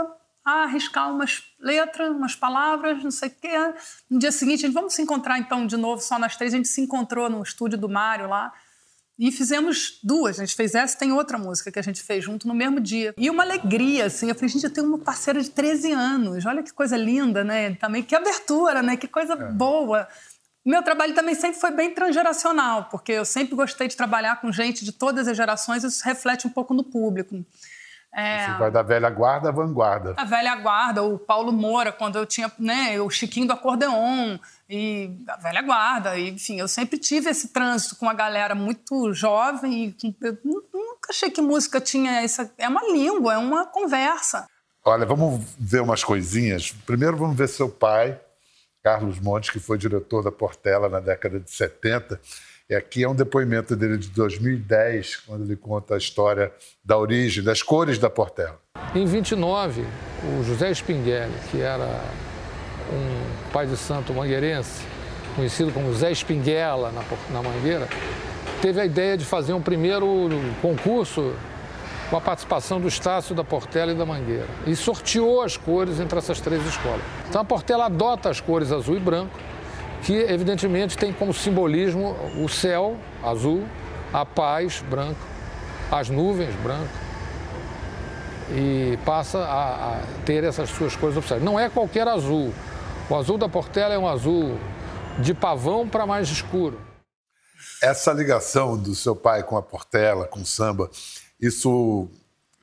a 0.45 0.63
arriscar 0.63 1.13
umas 1.13 1.43
letras, 1.61 2.11
umas 2.11 2.35
palavras, 2.35 3.03
não 3.03 3.11
sei 3.11 3.29
o 3.29 3.35
quê. 3.35 3.75
No 4.09 4.19
dia 4.19 4.33
seguinte, 4.33 4.65
a 4.65 4.67
gente, 4.67 4.75
vamos 4.75 4.95
se 4.95 5.03
encontrar 5.03 5.39
então 5.39 5.67
de 5.67 5.77
novo, 5.77 6.01
só 6.01 6.19
nós 6.19 6.37
três. 6.37 6.55
A 6.55 6.57
gente 6.57 6.69
se 6.69 6.81
encontrou 6.81 7.29
no 7.29 7.43
estúdio 7.43 7.77
do 7.77 7.89
Mário 7.89 8.29
lá. 8.29 8.51
E 9.19 9.33
fizemos 9.33 9.99
duas. 10.03 10.39
A 10.39 10.45
gente 10.45 10.55
fez 10.55 10.75
essa 10.75 10.95
e 10.95 10.99
tem 10.99 11.13
outra 11.13 11.37
música 11.37 11.73
que 11.73 11.79
a 11.79 11.83
gente 11.83 12.03
fez 12.03 12.25
junto 12.25 12.47
no 12.47 12.55
mesmo 12.55 12.79
dia. 12.79 13.15
E 13.19 13.29
uma 13.29 13.43
alegria, 13.43 14.07
assim. 14.07 14.29
Eu 14.29 14.35
falei, 14.35 14.49
gente, 14.49 14.65
eu 14.65 14.73
tenho 14.73 14.87
uma 14.87 14.99
parceira 14.99 15.43
de 15.43 15.51
13 15.51 15.91
anos. 15.93 16.47
Olha 16.47 16.63
que 16.63 16.73
coisa 16.73 16.97
linda, 16.97 17.43
né? 17.43 17.75
Também 17.75 18.03
que 18.03 18.15
abertura, 18.15 18.81
né? 18.81 18.97
Que 18.97 19.09
coisa 19.09 19.33
é. 19.33 19.53
boa. 19.53 20.07
Meu 20.65 20.83
trabalho 20.83 21.15
também 21.15 21.35
sempre 21.35 21.59
foi 21.59 21.71
bem 21.71 21.95
transgeracional, 21.95 22.89
porque 22.91 23.13
eu 23.13 23.25
sempre 23.25 23.57
gostei 23.57 23.89
de 23.89 23.97
trabalhar 23.97 24.41
com 24.41 24.53
gente 24.53 24.85
de 24.85 24.93
todas 24.93 25.27
as 25.27 25.37
gerações, 25.37 25.83
isso 25.83 26.05
reflete 26.05 26.47
um 26.47 26.51
pouco 26.51 26.75
no 26.75 26.85
público. 26.85 27.43
É, 28.15 28.47
Você 28.47 28.59
vai 28.59 28.71
da 28.71 28.83
velha 28.83 29.11
guarda 29.11 29.51
à 29.51 29.53
vanguarda. 29.53 30.15
A 30.17 30.25
velha 30.25 30.57
guarda, 30.57 31.03
o 31.03 31.19
Paulo 31.19 31.53
Moura, 31.53 31.93
quando 31.93 32.17
eu 32.17 32.27
tinha 32.27 32.51
né, 32.59 33.01
o 33.01 33.11
Chiquinho 33.11 33.47
do 33.47 33.53
acordeon, 33.53 34.39
e 34.69 35.11
a 35.29 35.37
velha 35.37 35.63
guarda. 35.63 36.17
E, 36.19 36.31
enfim, 36.31 36.59
eu 36.59 36.69
sempre 36.69 36.99
tive 36.99 37.31
esse 37.31 37.49
trânsito 37.49 37.97
com 37.97 38.09
a 38.09 38.15
galera 38.15 38.55
muito 38.55 39.13
jovem. 39.13 39.95
E 40.03 40.17
eu 40.21 40.39
nunca 40.45 41.11
achei 41.11 41.31
que 41.31 41.41
música 41.41 41.81
tinha 41.81 42.23
essa. 42.23 42.53
É 42.59 42.69
uma 42.69 42.83
língua, 42.83 43.35
é 43.35 43.39
uma 43.39 43.67
conversa. 43.67 44.47
Olha, 44.85 45.05
vamos 45.07 45.45
ver 45.59 45.83
umas 45.83 46.03
coisinhas. 46.03 46.71
Primeiro, 46.71 47.17
vamos 47.17 47.37
ver 47.37 47.49
seu 47.49 47.69
pai, 47.69 48.19
Carlos 48.83 49.21
Montes, 49.21 49.51
que 49.51 49.61
foi 49.61 49.77
diretor 49.77 50.23
da 50.23 50.33
Portela 50.33 50.89
na 50.89 51.01
década 51.01 51.39
de 51.39 51.51
70. 51.51 52.21
E 52.71 52.75
aqui 52.75 53.03
é 53.03 53.09
um 53.09 53.15
depoimento 53.15 53.75
dele 53.75 53.97
de 53.97 54.09
2010, 54.11 55.17
quando 55.27 55.45
ele 55.45 55.57
conta 55.57 55.95
a 55.95 55.97
história 55.97 56.53
da 56.85 56.99
origem, 56.99 57.43
das 57.43 57.63
cores 57.63 57.99
da 57.99 58.11
Portela. 58.11 58.61
Em 58.95 59.07
29, 59.07 59.87
o 60.23 60.45
José 60.45 60.71
Spinguelli, 60.75 61.33
que 61.51 61.63
era 61.63 62.05
um 62.93 63.51
pai 63.53 63.67
de 63.67 63.75
santo 63.75 64.13
mangueirense, 64.13 64.85
conhecido 65.35 65.73
como 65.73 65.95
Zé 65.95 66.13
Spinguela 66.13 66.93
na, 66.93 67.03
na 67.33 67.43
Mangueira, 67.43 67.89
teve 68.61 68.79
a 68.83 68.85
ideia 68.85 69.17
de 69.17 69.25
fazer 69.25 69.55
um 69.55 69.63
primeiro 69.63 70.29
concurso 70.61 71.35
com 72.11 72.19
a 72.19 72.21
participação 72.21 72.79
do 72.79 72.87
Estácio, 72.87 73.35
da 73.35 73.45
Portela 73.45 73.93
e 73.93 73.95
da 73.95 74.05
Mangueira. 74.05 74.49
E 74.67 74.77
sorteou 74.77 75.41
as 75.41 75.57
cores 75.57 76.01
entre 76.01 76.19
essas 76.19 76.39
três 76.39 76.63
escolas. 76.67 77.01
Então 77.31 77.41
a 77.41 77.45
Portela 77.47 77.87
adota 77.87 78.29
as 78.29 78.43
cores 78.43 78.71
azul 78.73 78.97
e 78.97 79.01
branco, 79.01 79.39
que 80.03 80.15
evidentemente 80.15 80.97
tem 80.97 81.13
como 81.13 81.33
simbolismo 81.33 82.17
o 82.43 82.49
céu 82.49 82.97
azul, 83.23 83.65
a 84.13 84.25
paz 84.25 84.83
branco, 84.89 85.21
as 85.91 86.09
nuvens 86.09 86.55
branco, 86.57 86.89
e 88.51 88.99
passa 89.05 89.39
a, 89.39 89.99
a 89.99 90.01
ter 90.25 90.45
essas 90.45 90.71
suas 90.71 90.97
cores 90.97 91.17
oficiais. 91.17 91.43
Não 91.43 91.59
é 91.59 91.69
qualquer 91.69 92.09
azul. 92.09 92.53
O 93.09 93.15
azul 93.15 93.37
da 93.37 93.49
Portela 93.49 93.95
é 93.95 93.99
um 93.99 94.09
azul 94.09 94.59
de 95.19 95.35
pavão 95.35 95.89
para 95.89 96.07
mais 96.07 96.29
escuro. 96.29 96.81
Essa 97.83 98.13
ligação 98.13 98.77
do 98.77 98.95
seu 98.95 99.15
pai 99.15 99.43
com 99.43 99.57
a 99.57 99.63
Portela, 99.63 100.27
com 100.27 100.41
o 100.41 100.47
samba, 100.47 100.91
isso 101.41 102.09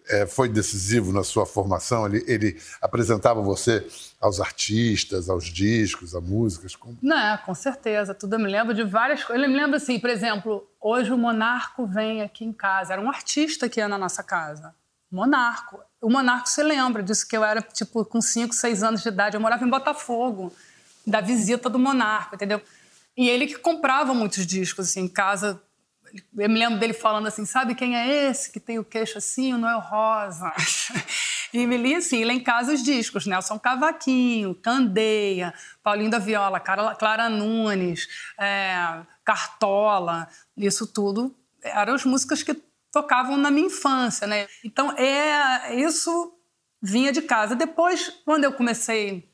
é, 0.09 0.25
foi 0.25 0.49
decisivo 0.49 1.11
na 1.11 1.23
sua 1.23 1.45
formação? 1.45 2.05
Ele, 2.05 2.23
ele, 2.27 2.61
apresentava 2.81 3.41
você 3.41 3.85
aos 4.19 4.39
artistas, 4.39 5.29
aos 5.29 5.45
discos, 5.45 6.15
a 6.15 6.21
músicas? 6.21 6.75
Como... 6.75 6.97
Não, 7.01 7.37
com 7.39 7.53
certeza. 7.55 8.13
Tudo 8.13 8.35
eu 8.35 8.39
me 8.39 8.49
lembro 8.49 8.73
de 8.73 8.83
várias 8.83 9.23
coisas. 9.23 9.43
Eu 9.43 9.49
me 9.49 9.57
lembro 9.57 9.75
assim, 9.75 9.99
por 9.99 10.09
exemplo, 10.09 10.67
hoje 10.79 11.11
o 11.11 11.17
Monarco 11.17 11.85
vem 11.85 12.21
aqui 12.21 12.45
em 12.45 12.53
casa. 12.53 12.93
Era 12.93 13.01
um 13.01 13.09
artista 13.09 13.67
que 13.67 13.79
ia 13.79 13.87
na 13.87 13.97
nossa 13.97 14.23
casa. 14.23 14.73
Monarco. 15.11 15.79
O 16.01 16.09
Monarco 16.09 16.49
se 16.49 16.61
lembra 16.61 17.01
disso 17.01 17.27
que 17.27 17.35
eu 17.35 17.43
era, 17.43 17.61
tipo, 17.61 18.03
com 18.05 18.21
5, 18.21 18.53
6 18.53 18.83
anos 18.83 19.01
de 19.01 19.09
idade. 19.09 19.35
Eu 19.35 19.41
morava 19.41 19.65
em 19.65 19.69
Botafogo, 19.69 20.53
da 21.05 21.21
visita 21.21 21.69
do 21.69 21.79
Monarco, 21.79 22.35
entendeu? 22.35 22.61
E 23.17 23.29
ele 23.29 23.47
que 23.47 23.57
comprava 23.57 24.13
muitos 24.13 24.45
discos, 24.45 24.89
assim, 24.89 25.01
em 25.01 25.07
casa 25.07 25.61
eu 26.37 26.49
me 26.49 26.59
lembro 26.59 26.79
dele 26.79 26.93
falando 26.93 27.27
assim, 27.27 27.45
sabe 27.45 27.75
quem 27.75 27.95
é 27.95 28.29
esse 28.29 28.51
que 28.51 28.59
tem 28.59 28.79
o 28.79 28.83
queixo 28.83 29.17
assim, 29.17 29.53
o 29.53 29.57
Noel 29.57 29.79
Rosa? 29.79 30.51
e 31.53 31.65
me 31.67 31.77
li 31.77 31.95
assim, 31.95 32.39
casa 32.39 32.73
os 32.73 32.83
discos, 32.83 33.25
Nelson 33.25 33.59
Cavaquinho, 33.59 34.55
Candeia, 34.55 35.53
Paulinho 35.83 36.09
da 36.09 36.19
Viola, 36.19 36.59
Clara 36.59 37.29
Nunes, 37.29 38.07
é, 38.39 39.01
Cartola, 39.23 40.27
isso 40.57 40.87
tudo 40.87 41.35
eram 41.65 41.95
as 41.95 42.05
músicas 42.05 42.43
que 42.43 42.53
tocavam 42.91 43.35
na 43.37 43.49
minha 43.49 43.67
infância, 43.67 44.27
né? 44.27 44.47
Então, 44.63 44.91
é, 44.91 45.75
isso 45.75 46.37
vinha 46.81 47.11
de 47.11 47.23
casa. 47.23 47.55
Depois, 47.55 48.09
quando 48.23 48.43
eu 48.43 48.53
comecei 48.53 49.27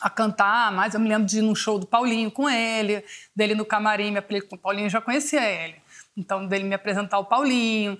a 0.00 0.08
cantar 0.08 0.72
mais. 0.72 0.94
Eu 0.94 1.00
me 1.00 1.08
lembro 1.08 1.26
de 1.26 1.38
ir 1.38 1.42
num 1.42 1.54
show 1.54 1.78
do 1.78 1.86
Paulinho 1.86 2.30
com 2.30 2.48
ele, 2.48 3.04
dele 3.36 3.54
no 3.54 3.64
camarim, 3.64 4.10
me 4.10 4.18
apelido 4.18 4.46
com 4.46 4.56
o 4.56 4.58
Paulinho, 4.58 4.88
já 4.88 5.00
conhecia 5.00 5.42
ele. 5.42 5.79
Então, 6.16 6.46
dele 6.46 6.64
me 6.64 6.74
apresentar 6.74 7.18
o 7.18 7.24
Paulinho. 7.24 7.98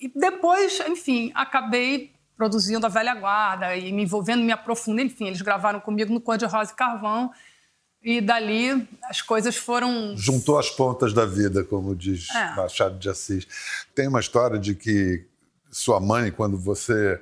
E 0.00 0.08
depois, 0.08 0.80
enfim, 0.86 1.32
acabei 1.34 2.12
produzindo 2.36 2.84
a 2.84 2.88
Velha 2.88 3.14
Guarda 3.14 3.76
e 3.76 3.92
me 3.92 4.02
envolvendo, 4.02 4.42
me 4.42 4.52
aprofundando. 4.52 5.06
Enfim, 5.06 5.26
eles 5.26 5.40
gravaram 5.40 5.80
comigo 5.80 6.12
no 6.12 6.20
Cor 6.20 6.36
de 6.36 6.44
Rosa 6.44 6.72
e 6.72 6.76
Carvão. 6.76 7.32
E 8.02 8.20
dali 8.20 8.86
as 9.04 9.22
coisas 9.22 9.56
foram. 9.56 10.14
Juntou 10.16 10.58
as 10.58 10.68
pontas 10.68 11.14
da 11.14 11.24
vida, 11.24 11.64
como 11.64 11.96
diz 11.96 12.28
é. 12.34 12.54
Machado 12.54 12.98
de 12.98 13.08
Assis. 13.08 13.46
Tem 13.94 14.06
uma 14.06 14.20
história 14.20 14.58
de 14.58 14.74
que 14.74 15.26
sua 15.70 15.98
mãe, 16.00 16.30
quando 16.30 16.58
você 16.58 17.18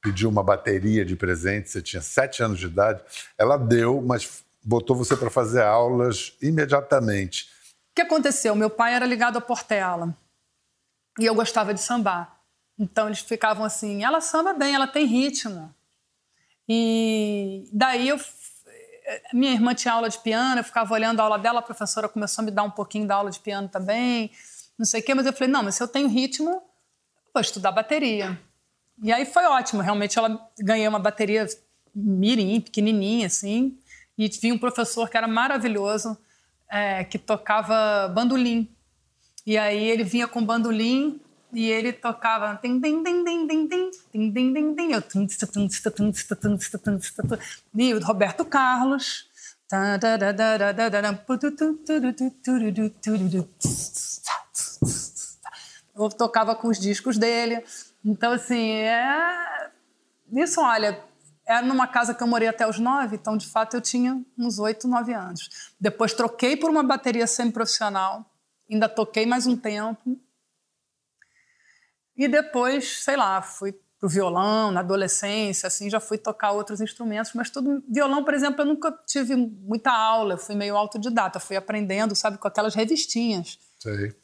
pediu 0.00 0.28
uma 0.28 0.42
bateria 0.42 1.04
de 1.04 1.16
presente, 1.16 1.68
você 1.68 1.82
tinha 1.82 2.00
sete 2.00 2.42
anos 2.42 2.58
de 2.58 2.66
idade, 2.66 3.02
ela 3.36 3.56
deu, 3.56 4.00
mas 4.00 4.44
botou 4.62 4.96
você 4.96 5.16
para 5.16 5.30
fazer 5.30 5.62
aulas 5.62 6.32
imediatamente. 6.40 7.49
Que 8.00 8.06
aconteceu? 8.06 8.54
Meu 8.54 8.70
pai 8.70 8.94
era 8.94 9.04
ligado 9.04 9.36
à 9.36 9.42
Portela 9.42 10.16
e 11.18 11.26
eu 11.26 11.34
gostava 11.34 11.74
de 11.74 11.82
sambar. 11.82 12.40
Então 12.78 13.08
eles 13.08 13.20
ficavam 13.20 13.62
assim: 13.62 14.02
ela 14.02 14.22
samba 14.22 14.54
bem, 14.54 14.74
ela 14.74 14.86
tem 14.86 15.04
ritmo. 15.04 15.74
E 16.66 17.68
daí 17.70 18.08
eu. 18.08 18.18
Minha 19.34 19.52
irmã 19.52 19.74
tinha 19.74 19.92
aula 19.92 20.08
de 20.08 20.18
piano, 20.18 20.60
eu 20.60 20.64
ficava 20.64 20.94
olhando 20.94 21.20
a 21.20 21.24
aula 21.24 21.38
dela, 21.38 21.58
a 21.58 21.62
professora 21.62 22.08
começou 22.08 22.40
a 22.40 22.44
me 22.46 22.50
dar 22.50 22.62
um 22.62 22.70
pouquinho 22.70 23.06
da 23.06 23.16
aula 23.16 23.30
de 23.30 23.38
piano 23.38 23.68
também, 23.68 24.30
não 24.78 24.86
sei 24.86 25.00
o 25.00 25.04
quê, 25.04 25.14
mas 25.14 25.26
eu 25.26 25.32
falei: 25.34 25.52
não, 25.52 25.62
mas 25.62 25.74
se 25.74 25.82
eu 25.82 25.88
tenho 25.88 26.08
ritmo, 26.08 26.62
vou 27.34 27.40
estudar 27.42 27.70
bateria. 27.70 28.40
E 29.02 29.12
aí 29.12 29.26
foi 29.26 29.44
ótimo, 29.44 29.82
realmente 29.82 30.18
ela 30.18 30.48
ganhei 30.58 30.88
uma 30.88 30.98
bateria 30.98 31.46
mirim, 31.94 32.62
pequenininha 32.62 33.26
assim, 33.26 33.78
e 34.16 34.26
tinha 34.26 34.54
um 34.54 34.58
professor 34.58 35.10
que 35.10 35.18
era 35.18 35.28
maravilhoso, 35.28 36.16
é, 36.70 37.04
que 37.04 37.18
tocava 37.18 38.08
bandolim. 38.08 38.68
E 39.44 39.58
aí 39.58 39.82
ele 39.82 40.04
vinha 40.04 40.28
com 40.28 40.44
bandolim 40.44 41.20
e 41.52 41.68
ele 41.68 41.92
tocava 41.92 42.58
e 47.74 47.94
o 47.94 48.00
Roberto 48.00 48.44
Carlos 48.44 49.28
eu 55.96 56.08
tocava 56.08 56.54
com 56.54 56.68
os 56.68 56.78
discos 56.78 57.18
dele 57.18 57.64
então 58.04 58.32
assim 58.32 58.70
é 58.70 59.70
isso 60.32 60.60
olha 60.60 61.00
era 61.50 61.66
numa 61.66 61.86
casa 61.86 62.14
que 62.14 62.22
eu 62.22 62.26
morei 62.28 62.46
até 62.46 62.66
os 62.66 62.78
nove, 62.78 63.16
então 63.16 63.36
de 63.36 63.46
fato 63.46 63.76
eu 63.76 63.80
tinha 63.80 64.24
uns 64.38 64.60
oito, 64.60 64.86
nove 64.86 65.12
anos. 65.12 65.72
Depois 65.80 66.14
troquei 66.14 66.56
por 66.56 66.70
uma 66.70 66.82
bateria 66.82 67.26
semi-profissional, 67.26 68.24
ainda 68.70 68.88
toquei 68.88 69.26
mais 69.26 69.46
um 69.46 69.56
tempo. 69.56 70.16
E 72.16 72.28
depois, 72.28 73.02
sei 73.02 73.16
lá, 73.16 73.42
fui 73.42 73.74
pro 73.98 74.08
violão 74.08 74.70
na 74.70 74.80
adolescência, 74.80 75.66
assim, 75.66 75.90
já 75.90 75.98
fui 75.98 76.16
tocar 76.16 76.52
outros 76.52 76.80
instrumentos, 76.80 77.32
mas 77.34 77.50
tudo 77.50 77.82
violão, 77.88 78.24
por 78.24 78.32
exemplo, 78.32 78.62
eu 78.62 78.66
nunca 78.66 78.92
tive 79.04 79.34
muita 79.34 79.90
aula, 79.90 80.34
eu 80.34 80.38
fui 80.38 80.54
meio 80.54 80.76
autodidata, 80.76 81.40
fui 81.40 81.56
aprendendo, 81.56 82.14
sabe, 82.14 82.38
com 82.38 82.46
aquelas 82.46 82.74
revistinhas. 82.76 83.58
Sei 83.80 84.14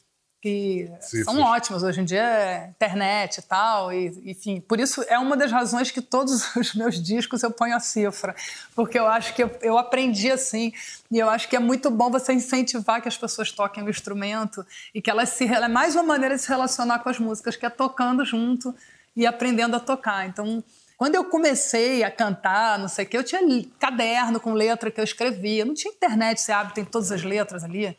que 0.41 0.89
são 1.23 1.41
ótimas 1.41 1.81
hoje 1.81 2.01
em 2.01 2.05
dia, 2.05 2.21
é 2.21 2.67
internet 2.69 3.39
e 3.39 3.41
tal, 3.41 3.91
e, 3.91 4.07
enfim, 4.25 4.61
por 4.61 4.79
isso 4.79 5.03
é 5.07 5.17
uma 5.17 5.35
das 5.35 5.51
razões 5.51 5.89
que 5.89 6.01
todos 6.01 6.53
os 6.55 6.75
meus 6.75 7.01
discos 7.01 7.41
eu 7.41 7.51
ponho 7.51 7.75
a 7.75 7.79
cifra, 7.79 8.35
porque 8.75 8.99
eu 8.99 9.07
acho 9.07 9.33
que 9.33 9.43
eu, 9.43 9.51
eu 9.61 9.77
aprendi 9.77 10.31
assim, 10.31 10.71
e 11.11 11.17
eu 11.17 11.29
acho 11.29 11.49
que 11.49 11.55
é 11.55 11.59
muito 11.59 11.89
bom 11.89 12.11
você 12.11 12.33
incentivar 12.33 13.01
que 13.01 13.07
as 13.07 13.17
pessoas 13.17 13.51
toquem 13.51 13.83
o 13.83 13.89
instrumento 13.89 14.65
e 14.93 15.01
que 15.01 15.09
elas 15.09 15.29
se 15.29 15.45
é 15.45 15.67
mais 15.67 15.95
uma 15.95 16.03
maneira 16.03 16.35
de 16.35 16.41
se 16.41 16.49
relacionar 16.49 16.99
com 16.99 17.09
as 17.09 17.17
músicas, 17.17 17.55
que 17.55 17.65
é 17.65 17.69
tocando 17.69 18.23
junto 18.23 18.75
e 19.15 19.25
aprendendo 19.25 19.75
a 19.75 19.79
tocar. 19.79 20.27
Então, 20.27 20.63
quando 20.95 21.15
eu 21.15 21.25
comecei 21.25 22.03
a 22.03 22.11
cantar, 22.11 22.77
não 22.77 22.87
sei 22.87 23.05
o 23.05 23.07
que, 23.07 23.17
eu 23.17 23.23
tinha 23.23 23.41
caderno 23.79 24.39
com 24.39 24.53
letra 24.53 24.91
que 24.91 24.99
eu 24.99 25.03
escrevia, 25.03 25.65
não 25.65 25.73
tinha 25.73 25.91
internet, 25.91 26.41
você 26.41 26.51
abre, 26.51 26.73
tem 26.73 26.85
todas 26.85 27.11
as 27.11 27.23
letras 27.23 27.63
ali 27.63 27.97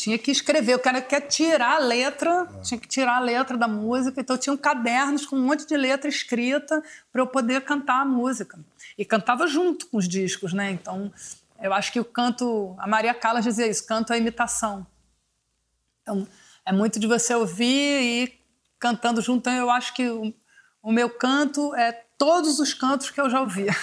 tinha 0.00 0.16
que 0.16 0.30
escrever, 0.30 0.74
o 0.74 0.78
cara 0.78 1.02
quer 1.02 1.20
tirar 1.20 1.76
a 1.76 1.78
letra, 1.78 2.48
é. 2.56 2.60
tinha 2.62 2.80
que 2.80 2.88
tirar 2.88 3.16
a 3.16 3.20
letra 3.20 3.58
da 3.58 3.68
música, 3.68 4.18
então 4.18 4.38
tinham 4.38 4.56
cadernos 4.56 5.26
com 5.26 5.36
um 5.36 5.42
monte 5.42 5.66
de 5.66 5.76
letra 5.76 6.08
escrita 6.08 6.82
para 7.12 7.20
eu 7.20 7.26
poder 7.26 7.60
cantar 7.62 8.00
a 8.00 8.04
música. 8.04 8.58
E 8.96 9.04
cantava 9.04 9.46
junto 9.46 9.86
com 9.88 9.98
os 9.98 10.08
discos, 10.08 10.54
né? 10.54 10.70
Então, 10.70 11.12
eu 11.60 11.74
acho 11.74 11.92
que 11.92 12.00
o 12.00 12.04
canto, 12.04 12.74
a 12.78 12.86
Maria 12.86 13.12
Callas 13.12 13.44
dizia 13.44 13.66
isso, 13.66 13.86
canto 13.86 14.12
é 14.14 14.18
imitação. 14.18 14.86
Então, 16.02 16.26
é 16.64 16.72
muito 16.72 16.98
de 16.98 17.06
você 17.06 17.34
ouvir 17.34 17.66
e 17.66 18.22
ir 18.22 18.40
cantando 18.78 19.20
junto. 19.20 19.40
Então, 19.40 19.52
eu 19.52 19.70
acho 19.70 19.94
que 19.94 20.08
o, 20.08 20.32
o 20.82 20.90
meu 20.90 21.10
canto 21.10 21.74
é 21.74 21.92
todos 22.16 22.58
os 22.58 22.72
cantos 22.72 23.10
que 23.10 23.20
eu 23.20 23.28
já 23.28 23.40
ouvi. 23.40 23.66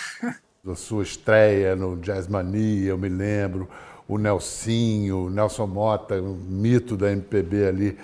Da 0.63 0.75
sua 0.75 1.01
estreia 1.01 1.77
no 1.77 1.95
Jazz 1.95 2.27
Mania, 2.27 2.89
eu 2.89 2.97
me 2.97 3.07
lembro, 3.07 3.69
o 4.07 4.17
Nelsinho, 4.17 5.25
o 5.25 5.29
Nelson 5.29 5.67
Mota, 5.67 6.21
o 6.21 6.35
mito 6.35 6.95
da 6.95 7.11
MPB 7.11 7.67
ali, 7.67 7.97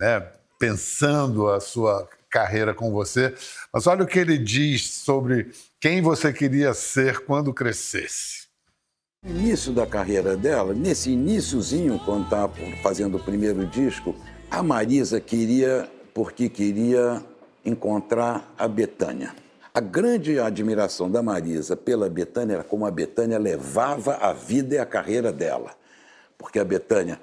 né, 0.00 0.20
pensando 0.58 1.48
a 1.48 1.60
sua 1.60 2.08
carreira 2.30 2.74
com 2.74 2.90
você. 2.90 3.32
Mas 3.72 3.86
olha 3.86 4.02
o 4.02 4.06
que 4.06 4.18
ele 4.18 4.36
diz 4.36 4.90
sobre 4.90 5.52
quem 5.80 6.02
você 6.02 6.32
queria 6.32 6.74
ser 6.74 7.24
quando 7.24 7.54
crescesse. 7.54 8.44
Início 9.24 9.72
da 9.72 9.86
carreira 9.86 10.36
dela, 10.36 10.74
nesse 10.74 11.10
iníciozinho, 11.10 11.98
quando 12.04 12.24
estava 12.24 12.52
fazendo 12.82 13.16
o 13.16 13.22
primeiro 13.22 13.66
disco, 13.66 14.14
a 14.50 14.62
Marisa 14.62 15.20
queria, 15.20 15.88
porque 16.12 16.48
queria 16.48 17.24
encontrar 17.64 18.52
a 18.58 18.68
Betânia. 18.68 19.43
A 19.76 19.80
grande 19.80 20.38
admiração 20.38 21.10
da 21.10 21.20
Marisa 21.20 21.76
pela 21.76 22.08
Betânia 22.08 22.54
era 22.54 22.62
como 22.62 22.86
a 22.86 22.92
Betânia 22.92 23.40
levava 23.40 24.14
a 24.18 24.32
vida 24.32 24.76
e 24.76 24.78
a 24.78 24.86
carreira 24.86 25.32
dela. 25.32 25.74
Porque 26.38 26.60
a 26.60 26.64
Betânia 26.64 27.20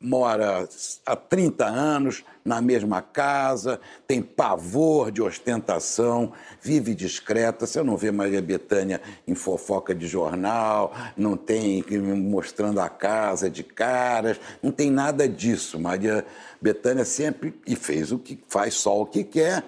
mora 0.00 0.68
há 1.06 1.14
30 1.14 1.64
anos 1.64 2.24
na 2.44 2.60
mesma 2.60 3.00
casa, 3.00 3.80
tem 4.04 4.20
pavor 4.20 5.12
de 5.12 5.22
ostentação, 5.22 6.32
vive 6.60 6.92
discreta. 6.92 7.68
Você 7.68 7.84
não 7.84 7.96
vê 7.96 8.10
Maria 8.10 8.42
Bethânia 8.42 9.00
em 9.24 9.36
fofoca 9.36 9.94
de 9.94 10.08
jornal, 10.08 10.92
não 11.16 11.36
tem 11.36 11.84
mostrando 12.16 12.80
a 12.80 12.88
casa 12.88 13.48
de 13.48 13.62
caras, 13.62 14.40
não 14.60 14.72
tem 14.72 14.90
nada 14.90 15.28
disso. 15.28 15.78
Maria 15.78 16.26
Bethânia 16.60 17.04
sempre 17.04 17.54
e 17.64 17.76
fez 17.76 18.10
o 18.10 18.18
que 18.18 18.42
faz 18.48 18.74
só 18.74 19.00
o 19.00 19.06
que 19.06 19.22
quer 19.22 19.62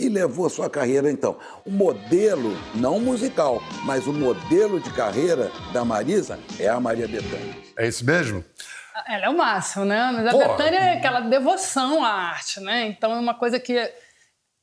e 0.00 0.08
levou 0.08 0.46
a 0.46 0.50
sua 0.50 0.70
carreira 0.70 1.10
então. 1.10 1.38
O 1.64 1.70
modelo, 1.70 2.56
não 2.74 2.98
musical, 2.98 3.62
mas 3.84 4.06
o 4.06 4.12
modelo 4.12 4.80
de 4.80 4.90
carreira 4.90 5.50
da 5.72 5.84
Marisa 5.84 6.38
é 6.58 6.68
a 6.68 6.80
Maria 6.80 7.06
Bethânia. 7.06 7.56
É 7.76 7.86
isso 7.86 8.04
mesmo? 8.04 8.44
Ela 9.06 9.26
é 9.26 9.28
o 9.28 9.36
máximo, 9.36 9.84
né? 9.84 10.10
Mas 10.12 10.26
a 10.26 10.30
Porra. 10.30 10.48
Betânia 10.48 10.78
é 10.78 10.98
aquela 10.98 11.20
devoção 11.20 12.04
à 12.04 12.10
arte, 12.10 12.60
né? 12.60 12.86
Então 12.86 13.12
é 13.12 13.18
uma 13.18 13.34
coisa 13.34 13.58
que. 13.58 13.76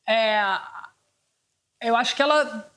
É, 0.07 0.41
eu 1.81 1.95
acho 1.95 2.15
que 2.15 2.21
ela 2.21 2.69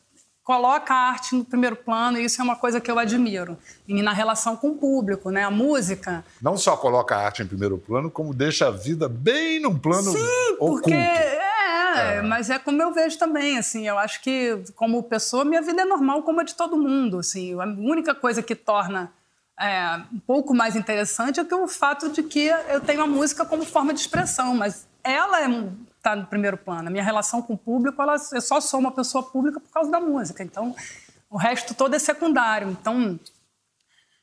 coloca 0.42 0.92
a 0.92 1.10
arte 1.10 1.34
no 1.34 1.44
primeiro 1.44 1.76
plano 1.76 2.18
e 2.18 2.24
isso 2.24 2.40
é 2.40 2.44
uma 2.44 2.56
coisa 2.56 2.80
que 2.80 2.90
eu 2.90 2.98
admiro. 2.98 3.56
E 3.86 4.02
na 4.02 4.12
relação 4.12 4.56
com 4.56 4.70
o 4.70 4.74
público, 4.74 5.30
né? 5.30 5.44
A 5.44 5.50
música. 5.50 6.24
Não 6.40 6.56
só 6.56 6.76
coloca 6.76 7.14
a 7.14 7.24
arte 7.24 7.42
em 7.42 7.46
primeiro 7.46 7.78
plano, 7.78 8.10
como 8.10 8.34
deixa 8.34 8.68
a 8.68 8.70
vida 8.70 9.08
bem 9.08 9.60
num 9.60 9.78
plano 9.78 10.12
Sim, 10.12 10.56
porque 10.58 10.90
é, 11.96 12.16
é, 12.16 12.22
mas 12.22 12.50
é 12.50 12.58
como 12.58 12.80
eu 12.82 12.92
vejo 12.92 13.18
também, 13.18 13.58
assim, 13.58 13.86
eu 13.86 13.98
acho 13.98 14.20
que 14.22 14.62
como 14.74 15.02
pessoa 15.02 15.44
minha 15.44 15.62
vida 15.62 15.82
é 15.82 15.84
normal 15.84 16.22
como 16.22 16.40
a 16.40 16.44
de 16.44 16.54
todo 16.54 16.76
mundo, 16.76 17.18
assim, 17.18 17.54
a 17.54 17.64
única 17.64 18.14
coisa 18.14 18.42
que 18.42 18.54
torna 18.54 19.12
é, 19.60 20.02
um 20.12 20.18
pouco 20.18 20.54
mais 20.54 20.74
interessante 20.74 21.38
é 21.38 21.44
que 21.44 21.54
o 21.54 21.68
fato 21.68 22.08
de 22.08 22.22
que 22.22 22.46
eu 22.68 22.80
tenho 22.80 23.02
a 23.02 23.06
música 23.06 23.44
como 23.44 23.64
forma 23.64 23.92
de 23.92 24.00
expressão, 24.00 24.54
mas 24.54 24.88
ela 25.04 25.40
está 25.96 26.12
é, 26.12 26.16
no 26.16 26.26
primeiro 26.26 26.56
plano. 26.56 26.88
A 26.88 26.90
minha 26.90 27.04
relação 27.04 27.42
com 27.42 27.52
o 27.52 27.58
público, 27.58 28.00
ela, 28.00 28.16
eu 28.32 28.40
só 28.40 28.60
sou 28.60 28.80
uma 28.80 28.90
pessoa 28.90 29.22
pública 29.22 29.60
por 29.60 29.70
causa 29.70 29.90
da 29.90 30.00
música. 30.00 30.42
Então, 30.42 30.74
o 31.28 31.36
resto 31.36 31.74
todo 31.74 31.94
é 31.94 31.98
secundário. 31.98 32.70
Então, 32.70 33.20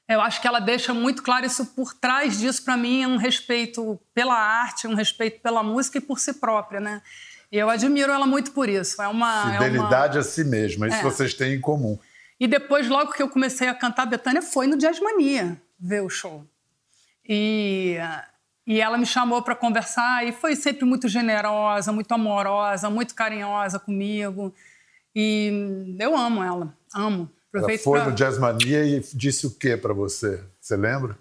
eu 0.07 0.21
acho 0.21 0.41
que 0.41 0.47
ela 0.47 0.59
deixa 0.59 0.93
muito 0.93 1.21
claro 1.21 1.45
isso 1.45 1.65
por 1.67 1.93
trás 1.93 2.39
disso, 2.39 2.63
para 2.63 2.77
mim, 2.77 3.03
é 3.03 3.07
um 3.07 3.17
respeito 3.17 3.99
pela 4.13 4.35
arte, 4.35 4.87
um 4.87 4.95
respeito 4.95 5.41
pela 5.41 5.61
música 5.61 5.97
e 5.97 6.01
por 6.01 6.19
si 6.19 6.33
própria, 6.33 6.79
né? 6.79 7.01
E 7.51 7.57
eu 7.57 7.69
admiro 7.69 8.11
ela 8.11 8.27
muito 8.27 8.51
por 8.51 8.67
isso. 8.67 9.01
É 9.01 9.07
uma 9.07 9.53
fidelidade 9.53 10.17
é 10.17 10.19
uma... 10.19 10.27
a 10.27 10.29
si 10.29 10.43
mesma. 10.43 10.87
Isso 10.87 10.97
é. 10.97 11.03
vocês 11.03 11.33
têm 11.33 11.53
em 11.55 11.61
comum. 11.61 11.97
E 12.39 12.47
depois, 12.47 12.87
logo 12.87 13.13
que 13.13 13.23
eu 13.23 13.29
comecei 13.29 13.67
a 13.67 13.73
cantar 13.73 14.05
Betânia, 14.05 14.41
foi 14.41 14.67
no 14.67 14.77
Jazz 14.77 14.99
Mania 14.99 15.59
ver 15.79 16.03
o 16.03 16.09
show. 16.09 16.45
E, 17.27 17.97
e 18.65 18.79
ela 18.79 18.97
me 18.97 19.05
chamou 19.05 19.41
para 19.41 19.55
conversar 19.55 20.25
e 20.25 20.31
foi 20.31 20.55
sempre 20.55 20.85
muito 20.85 21.07
generosa, 21.07 21.91
muito 21.91 22.11
amorosa, 22.11 22.89
muito 22.89 23.15
carinhosa 23.15 23.79
comigo. 23.79 24.53
E 25.15 25.95
eu 25.99 26.15
amo 26.15 26.43
ela, 26.43 26.73
amo. 26.93 27.29
Aproveito 27.49 27.79
ela 27.79 27.83
foi 27.83 27.99
pra... 27.99 28.09
no 28.09 28.15
Jazz 28.15 28.37
Mania 28.37 28.85
e 28.85 29.01
disse 29.13 29.47
o 29.47 29.51
que 29.51 29.75
para 29.75 29.93
você? 29.93 30.43
Você 30.59 30.75
lembra? 30.75 31.17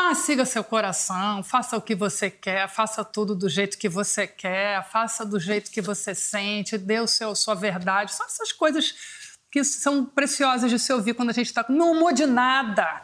Ah, 0.00 0.14
siga 0.14 0.44
seu 0.44 0.62
coração, 0.62 1.42
faça 1.42 1.76
o 1.76 1.82
que 1.82 1.92
você 1.92 2.30
quer, 2.30 2.68
faça 2.68 3.04
tudo 3.04 3.34
do 3.34 3.48
jeito 3.48 3.76
que 3.76 3.88
você 3.88 4.28
quer, 4.28 4.88
faça 4.88 5.26
do 5.26 5.40
jeito 5.40 5.72
que 5.72 5.80
você 5.80 6.14
sente, 6.14 6.78
dê 6.78 7.00
o 7.00 7.08
seu, 7.08 7.34
sua 7.34 7.56
verdade. 7.56 8.14
São 8.14 8.24
essas 8.24 8.52
coisas 8.52 8.94
que 9.50 9.64
são 9.64 10.04
preciosas 10.04 10.70
de 10.70 10.78
se 10.78 10.92
ouvir 10.92 11.14
quando 11.14 11.30
a 11.30 11.32
gente 11.32 11.48
está. 11.48 11.66
Não 11.68 11.98
mude 11.98 12.26
nada. 12.26 13.02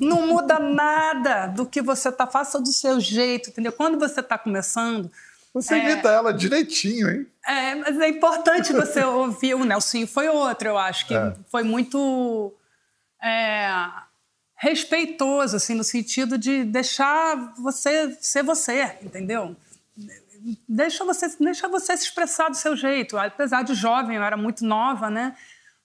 Não 0.00 0.28
muda 0.28 0.60
nada 0.60 1.48
do 1.48 1.66
que 1.66 1.82
você 1.82 2.08
está. 2.08 2.24
Faça 2.24 2.60
do 2.60 2.72
seu 2.72 3.00
jeito, 3.00 3.50
entendeu? 3.50 3.72
Quando 3.72 3.98
você 3.98 4.20
está 4.20 4.38
começando. 4.38 5.10
Você 5.52 5.74
é, 5.74 5.90
imita 5.90 6.08
ela 6.08 6.32
direitinho, 6.32 7.10
hein? 7.10 7.26
É, 7.44 7.74
mas 7.74 7.98
é 7.98 8.08
importante 8.08 8.72
você 8.72 9.02
ouvir. 9.02 9.54
O 9.54 9.64
Nelson 9.64 10.06
foi 10.06 10.28
outro, 10.28 10.68
eu 10.68 10.78
acho, 10.78 11.04
que 11.08 11.14
é. 11.14 11.34
foi 11.50 11.64
muito 11.64 12.54
é, 13.20 13.68
respeitoso, 14.58 15.56
assim, 15.56 15.74
no 15.74 15.84
sentido 15.84 16.36
de 16.36 16.64
deixar 16.64 17.54
você 17.56 18.16
ser 18.20 18.42
você, 18.42 18.98
entendeu? 19.00 19.56
Deixa 20.68 21.04
você, 21.04 21.28
deixa 21.38 21.68
você 21.68 21.96
se 21.96 22.04
expressar 22.04 22.48
do 22.48 22.56
seu 22.56 22.76
jeito. 22.76 23.16
Apesar 23.16 23.62
de 23.62 23.72
jovem, 23.74 24.16
eu 24.16 24.22
era 24.22 24.36
muito 24.36 24.64
nova, 24.64 25.08
né? 25.08 25.36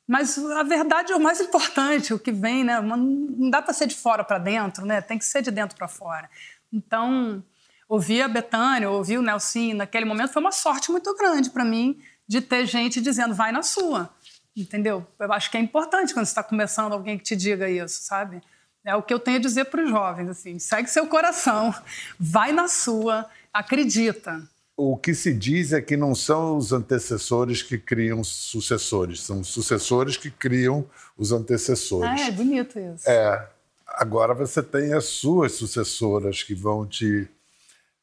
Mas 0.07 0.37
a 0.37 0.63
verdade 0.63 1.13
é 1.13 1.15
o 1.15 1.21
mais 1.21 1.39
importante, 1.39 2.13
o 2.13 2.19
que 2.19 2.31
vem, 2.31 2.63
né? 2.63 2.81
Não 2.81 3.49
dá 3.49 3.61
para 3.61 3.73
ser 3.73 3.85
de 3.85 3.95
fora 3.95 4.23
para 4.23 4.39
dentro, 4.39 4.85
né? 4.85 5.01
Tem 5.01 5.19
que 5.19 5.25
ser 5.25 5.43
de 5.43 5.51
dentro 5.51 5.77
para 5.77 5.87
fora. 5.87 6.27
Então, 6.71 7.43
ouvir 7.87 8.23
a 8.23 8.27
Betânia, 8.27 8.89
ouvir 8.89 9.19
o 9.19 9.21
Nelson 9.21 9.75
naquele 9.75 10.05
momento 10.05 10.33
foi 10.33 10.41
uma 10.41 10.51
sorte 10.51 10.91
muito 10.91 11.15
grande 11.15 11.51
para 11.51 11.63
mim 11.63 12.01
de 12.27 12.41
ter 12.41 12.65
gente 12.65 12.99
dizendo 12.99 13.35
vai 13.35 13.51
na 13.51 13.61
sua, 13.61 14.09
entendeu? 14.57 15.05
Eu 15.19 15.31
acho 15.31 15.51
que 15.51 15.57
é 15.57 15.59
importante 15.59 16.11
quando 16.11 16.25
você 16.25 16.31
está 16.31 16.43
começando 16.43 16.93
alguém 16.93 17.19
que 17.19 17.23
te 17.23 17.35
diga 17.35 17.69
isso, 17.69 18.01
sabe? 18.01 18.41
É 18.85 18.95
o 18.95 19.01
que 19.03 19.13
eu 19.13 19.19
tenho 19.19 19.37
a 19.37 19.41
dizer 19.41 19.65
para 19.65 19.83
os 19.83 19.89
jovens, 19.89 20.29
assim, 20.29 20.59
segue 20.59 20.89
seu 20.89 21.07
coração, 21.07 21.73
vai 22.19 22.51
na 22.51 22.67
sua, 22.67 23.25
acredita, 23.53 24.41
o 24.75 24.97
que 24.97 25.13
se 25.13 25.31
diz 25.31 25.71
é 25.71 25.81
que 25.81 25.95
não 25.95 26.15
são 26.15 26.57
os 26.57 26.73
antecessores 26.73 27.61
que 27.61 27.77
criam 27.77 28.23
sucessores, 28.23 29.21
são 29.21 29.41
os 29.41 29.47
sucessores 29.49 30.17
que 30.17 30.31
criam 30.31 30.85
os 31.15 31.31
antecessores. 31.31 32.21
Ah, 32.21 32.27
é 32.27 32.31
bonito 32.31 32.79
isso. 32.79 33.07
É. 33.07 33.49
Agora 33.87 34.33
você 34.33 34.63
tem 34.63 34.93
as 34.93 35.05
suas 35.05 35.51
sucessoras 35.51 36.41
que 36.41 36.55
vão 36.55 36.87
te 36.87 37.29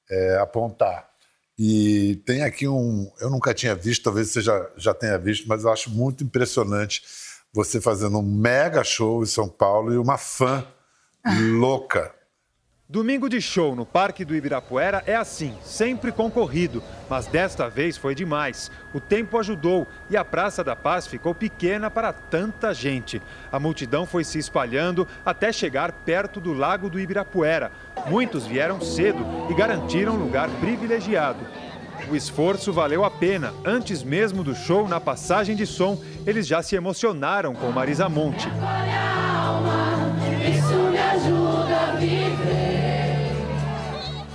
é, 0.08 0.36
apontar. 0.36 1.10
E 1.58 2.22
tem 2.24 2.42
aqui 2.42 2.68
um. 2.68 3.10
Eu 3.20 3.28
nunca 3.28 3.52
tinha 3.52 3.74
visto, 3.74 4.04
talvez 4.04 4.30
você 4.30 4.40
já, 4.40 4.70
já 4.76 4.94
tenha 4.94 5.18
visto, 5.18 5.48
mas 5.48 5.64
eu 5.64 5.72
acho 5.72 5.90
muito 5.90 6.22
impressionante 6.22 7.02
você 7.52 7.80
fazendo 7.80 8.18
um 8.18 8.22
mega 8.22 8.84
show 8.84 9.22
em 9.22 9.26
São 9.26 9.48
Paulo 9.48 9.92
e 9.92 9.98
uma 9.98 10.16
fã 10.16 10.66
louca 11.58 12.14
Domingo 12.90 13.28
de 13.28 13.40
show 13.40 13.76
no 13.76 13.86
Parque 13.86 14.24
do 14.24 14.34
Ibirapuera 14.34 15.00
é 15.06 15.14
assim, 15.14 15.56
sempre 15.62 16.10
concorrido, 16.10 16.82
mas 17.08 17.28
desta 17.28 17.68
vez 17.68 17.96
foi 17.96 18.16
demais. 18.16 18.68
O 18.92 18.98
tempo 18.98 19.38
ajudou 19.38 19.86
e 20.10 20.16
a 20.16 20.24
Praça 20.24 20.64
da 20.64 20.74
Paz 20.74 21.06
ficou 21.06 21.32
pequena 21.32 21.88
para 21.88 22.12
tanta 22.12 22.74
gente. 22.74 23.22
A 23.52 23.60
multidão 23.60 24.06
foi 24.06 24.24
se 24.24 24.40
espalhando 24.40 25.06
até 25.24 25.52
chegar 25.52 25.92
perto 25.92 26.40
do 26.40 26.52
Lago 26.52 26.90
do 26.90 26.98
Ibirapuera. 26.98 27.70
Muitos 28.08 28.44
vieram 28.44 28.80
cedo 28.80 29.24
e 29.48 29.54
garantiram 29.54 30.16
lugar 30.16 30.50
privilegiado. 30.58 31.46
O 32.10 32.16
esforço 32.16 32.72
valeu 32.72 33.04
a 33.04 33.10
pena. 33.10 33.54
Antes 33.64 34.02
mesmo 34.02 34.42
do 34.42 34.52
show, 34.52 34.88
na 34.88 34.98
passagem 34.98 35.54
de 35.54 35.64
som, 35.64 35.96
eles 36.26 36.44
já 36.44 36.60
se 36.60 36.74
emocionaram 36.74 37.54
com 37.54 37.70
Marisa 37.70 38.08
Monte. 38.08 38.48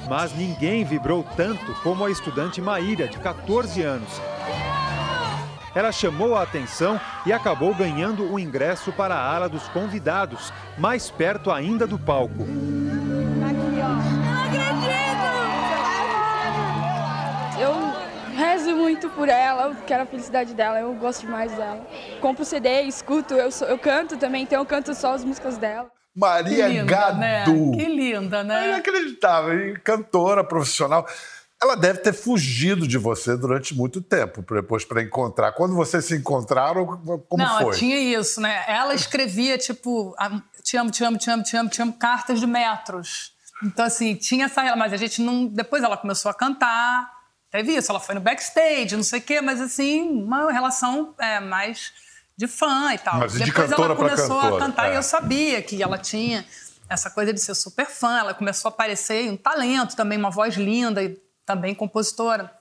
Mas 0.07 0.33
ninguém 0.37 0.85
vibrou 0.85 1.25
tanto 1.35 1.73
como 1.83 2.05
a 2.05 2.09
estudante 2.09 2.61
Maíra, 2.61 3.09
de 3.09 3.17
14 3.17 3.81
anos. 3.81 4.21
Ela 5.75 5.91
chamou 5.91 6.37
a 6.37 6.43
atenção 6.43 6.97
e 7.25 7.33
acabou 7.33 7.75
ganhando 7.75 8.31
o 8.31 8.39
ingresso 8.39 8.93
para 8.93 9.15
a 9.15 9.35
ala 9.35 9.49
dos 9.49 9.67
convidados, 9.67 10.53
mais 10.77 11.09
perto 11.09 11.51
ainda 11.51 11.85
do 11.85 11.99
palco. 11.99 12.45
Muito 18.85 19.09
por 19.09 19.27
ela, 19.27 19.63
eu 19.69 19.75
quero 19.87 20.03
a 20.03 20.05
felicidade 20.05 20.53
dela, 20.53 20.79
eu 20.79 20.93
gosto 20.93 21.21
demais 21.21 21.51
dela. 21.51 21.85
Compro 22.21 22.45
CD, 22.45 22.83
escuto, 22.83 23.33
eu, 23.33 23.51
sou, 23.51 23.67
eu 23.67 23.79
canto 23.79 24.15
também, 24.15 24.43
então 24.43 24.59
eu 24.59 24.65
canto 24.65 24.93
só 24.93 25.15
as 25.15 25.23
músicas 25.23 25.57
dela. 25.57 25.89
Maria 26.15 26.67
linda, 26.67 26.83
Gadu. 26.85 27.17
né? 27.19 27.43
Que 27.45 27.85
linda, 27.85 28.37
É 28.39 28.43
né? 28.43 28.67
inacreditável. 28.69 29.75
Cantora 29.83 30.43
profissional. 30.43 31.05
Ela 31.61 31.75
deve 31.75 31.99
ter 31.99 32.13
fugido 32.13 32.87
de 32.87 32.97
você 32.97 33.35
durante 33.35 33.73
muito 33.73 34.01
tempo, 34.01 34.45
depois 34.53 34.85
para 34.85 35.01
encontrar. 35.01 35.51
Quando 35.53 35.73
vocês 35.73 36.05
se 36.05 36.15
encontraram, 36.15 36.85
como 37.27 37.43
não, 37.43 37.59
foi? 37.61 37.73
tinha 37.75 37.97
isso, 37.97 38.39
né? 38.39 38.63
Ela 38.67 38.93
escrevia, 38.93 39.57
tipo, 39.57 40.13
a- 40.19 40.41
te 40.61 40.77
amo, 40.77 40.91
te 40.91 41.03
amo, 41.03 41.17
te 41.17 41.29
amo, 41.31 41.41
te 41.43 41.57
amo, 41.57 41.69
te 41.69 41.81
amo, 41.81 41.93
cartas 41.93 42.39
de 42.39 42.45
metros. 42.45 43.33
Então, 43.63 43.85
assim, 43.85 44.13
tinha 44.15 44.45
essa 44.45 44.75
mas 44.75 44.93
a 44.93 44.97
gente 44.97 45.21
não. 45.21 45.47
Depois 45.47 45.81
ela 45.81 45.97
começou 45.97 46.29
a 46.29 46.33
cantar, 46.33 47.09
teve 47.55 47.75
isso, 47.77 47.91
ela 47.91 47.99
foi 47.99 48.15
no 48.15 48.21
backstage, 48.21 48.95
não 48.95 49.03
sei 49.03 49.19
o 49.19 49.21
quê, 49.21 49.39
mas 49.39 49.61
assim, 49.61 50.01
uma 50.23 50.51
relação 50.51 51.13
é, 51.17 51.39
mais 51.39 51.93
de 52.35 52.47
fã 52.47 52.93
e 52.93 52.97
tal. 52.97 53.19
Mas 53.19 53.31
de 53.33 53.45
depois 53.45 53.69
cantora 53.69 53.93
ela 53.93 53.95
começou 53.95 54.41
cantora, 54.41 54.55
a 54.55 54.59
cantar 54.59 54.89
é. 54.89 54.93
e 54.93 54.95
eu 54.95 55.03
sabia 55.03 55.61
que 55.61 55.81
ela 55.81 55.97
tinha 55.97 56.45
essa 56.89 57.09
coisa 57.09 57.33
de 57.33 57.39
ser 57.39 57.55
super 57.55 57.85
fã, 57.85 58.19
ela 58.19 58.33
começou 58.33 58.69
a 58.69 58.73
aparecer 58.73 59.31
um 59.31 59.37
talento 59.37 59.95
também, 59.95 60.17
uma 60.17 60.29
voz 60.29 60.55
linda 60.55 61.01
e 61.01 61.17
também 61.45 61.73
compositora. 61.73 62.51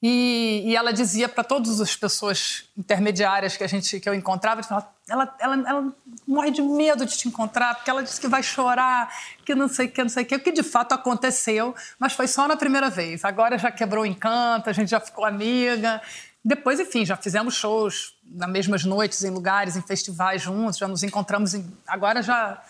E, 0.00 0.62
e 0.64 0.76
ela 0.76 0.92
dizia 0.92 1.28
para 1.28 1.42
todas 1.42 1.80
as 1.80 1.96
pessoas 1.96 2.64
intermediárias 2.76 3.56
que 3.56 3.64
a 3.64 3.66
gente 3.66 3.98
que 3.98 4.08
eu 4.08 4.14
encontrava, 4.14 4.60
ela, 5.08 5.36
ela, 5.40 5.68
ela, 5.68 5.92
morre 6.26 6.52
de 6.52 6.62
medo 6.62 7.04
de 7.04 7.16
te 7.16 7.26
encontrar, 7.26 7.74
porque 7.74 7.90
ela 7.90 8.02
disse 8.02 8.20
que 8.20 8.28
vai 8.28 8.42
chorar, 8.42 9.12
que 9.44 9.56
não 9.56 9.66
sei 9.66 9.86
o 9.86 9.90
que, 9.90 10.00
não 10.00 10.08
sei 10.08 10.22
o 10.22 10.26
que, 10.26 10.36
o 10.36 10.40
que 10.40 10.52
de 10.52 10.62
fato 10.62 10.92
aconteceu, 10.92 11.74
mas 11.98 12.12
foi 12.12 12.28
só 12.28 12.46
na 12.46 12.56
primeira 12.56 12.88
vez. 12.88 13.24
Agora 13.24 13.58
já 13.58 13.72
quebrou 13.72 14.04
o 14.04 14.06
encanto, 14.06 14.70
a 14.70 14.72
gente 14.72 14.90
já 14.90 15.00
ficou 15.00 15.24
amiga. 15.24 16.00
Depois, 16.44 16.78
enfim, 16.78 17.04
já 17.04 17.16
fizemos 17.16 17.54
shows 17.54 18.14
nas 18.24 18.48
mesmas 18.48 18.84
noites, 18.84 19.24
em 19.24 19.30
lugares, 19.30 19.76
em 19.76 19.82
festivais 19.82 20.42
juntos, 20.42 20.78
já 20.78 20.86
nos 20.86 21.02
encontramos. 21.02 21.54
Em, 21.54 21.66
agora 21.86 22.22
já 22.22 22.62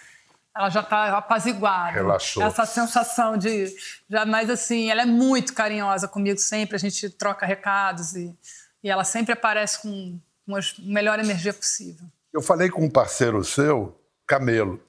ela 0.58 0.70
já 0.70 0.80
está 0.80 1.16
apaziguada. 1.16 1.92
Relaxou. 1.92 2.42
Essa 2.42 2.66
sensação 2.66 3.38
de. 3.38 3.72
Já 4.10 4.26
mais 4.26 4.50
assim, 4.50 4.90
ela 4.90 5.02
é 5.02 5.06
muito 5.06 5.54
carinhosa 5.54 6.08
comigo 6.08 6.38
sempre, 6.38 6.74
a 6.74 6.78
gente 6.78 7.08
troca 7.10 7.46
recados 7.46 8.16
e, 8.16 8.36
e 8.82 8.90
ela 8.90 9.04
sempre 9.04 9.32
aparece 9.32 9.80
com, 9.80 10.18
com 10.44 10.56
a 10.56 10.60
melhor 10.80 11.20
energia 11.20 11.54
possível. 11.54 12.04
Eu 12.32 12.42
falei 12.42 12.68
com 12.68 12.84
um 12.84 12.90
parceiro 12.90 13.44
seu, 13.44 13.96
Camelo. 14.26 14.82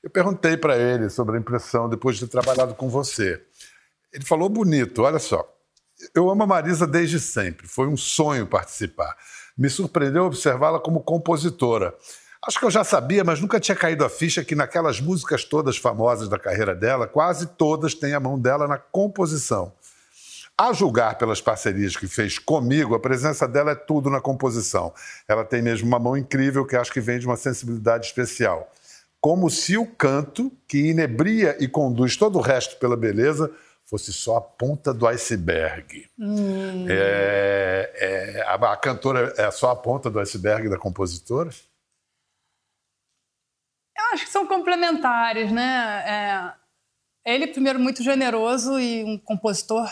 Eu 0.00 0.08
perguntei 0.08 0.56
para 0.56 0.76
ele 0.78 1.10
sobre 1.10 1.36
a 1.36 1.40
impressão 1.40 1.88
depois 1.88 2.16
de 2.16 2.26
ter 2.26 2.30
trabalhado 2.30 2.76
com 2.76 2.88
você. 2.88 3.42
Ele 4.12 4.24
falou 4.24 4.48
bonito, 4.48 5.02
olha 5.02 5.18
só. 5.18 5.44
Eu 6.14 6.30
amo 6.30 6.44
a 6.44 6.46
Marisa 6.46 6.86
desde 6.86 7.18
sempre, 7.18 7.66
foi 7.66 7.88
um 7.88 7.96
sonho 7.96 8.46
participar. 8.46 9.16
Me 9.58 9.68
surpreendeu 9.68 10.24
observá-la 10.24 10.78
como 10.78 11.02
compositora. 11.02 11.94
Acho 12.46 12.60
que 12.60 12.64
eu 12.64 12.70
já 12.70 12.84
sabia, 12.84 13.24
mas 13.24 13.40
nunca 13.40 13.58
tinha 13.58 13.74
caído 13.74 14.04
a 14.04 14.08
ficha 14.08 14.44
que 14.44 14.54
naquelas 14.54 15.00
músicas 15.00 15.44
todas 15.44 15.76
famosas 15.76 16.28
da 16.28 16.38
carreira 16.38 16.76
dela, 16.76 17.08
quase 17.08 17.46
todas 17.46 17.92
têm 17.92 18.14
a 18.14 18.20
mão 18.20 18.38
dela 18.38 18.68
na 18.68 18.78
composição. 18.78 19.72
A 20.56 20.72
julgar 20.72 21.18
pelas 21.18 21.40
parcerias 21.40 21.96
que 21.96 22.06
fez 22.06 22.38
comigo, 22.38 22.94
a 22.94 23.00
presença 23.00 23.48
dela 23.48 23.72
é 23.72 23.74
tudo 23.74 24.08
na 24.08 24.20
composição. 24.20 24.94
Ela 25.26 25.44
tem 25.44 25.60
mesmo 25.60 25.88
uma 25.88 25.98
mão 25.98 26.16
incrível 26.16 26.64
que 26.64 26.76
acho 26.76 26.92
que 26.92 27.00
vem 27.00 27.18
de 27.18 27.26
uma 27.26 27.36
sensibilidade 27.36 28.06
especial. 28.06 28.72
Como 29.20 29.50
se 29.50 29.76
o 29.76 29.84
canto, 29.84 30.50
que 30.68 30.78
inebria 30.78 31.56
e 31.58 31.66
conduz 31.66 32.16
todo 32.16 32.38
o 32.38 32.40
resto 32.40 32.76
pela 32.76 32.96
beleza, 32.96 33.50
fosse 33.84 34.12
só 34.12 34.36
a 34.36 34.40
ponta 34.40 34.94
do 34.94 35.06
iceberg. 35.06 36.06
É, 36.88 37.90
é, 37.94 38.42
a, 38.42 38.54
a 38.54 38.76
cantora 38.76 39.34
é 39.36 39.50
só 39.50 39.72
a 39.72 39.76
ponta 39.76 40.08
do 40.08 40.20
iceberg 40.20 40.68
da 40.68 40.78
compositora? 40.78 41.50
Eu 44.06 44.12
acho 44.14 44.24
que 44.24 44.30
são 44.30 44.46
complementares, 44.46 45.50
né? 45.52 46.54
É, 47.24 47.32
ele, 47.34 47.46
primeiro, 47.48 47.78
muito 47.80 48.02
generoso 48.02 48.78
e 48.78 49.02
um 49.04 49.18
compositor 49.18 49.90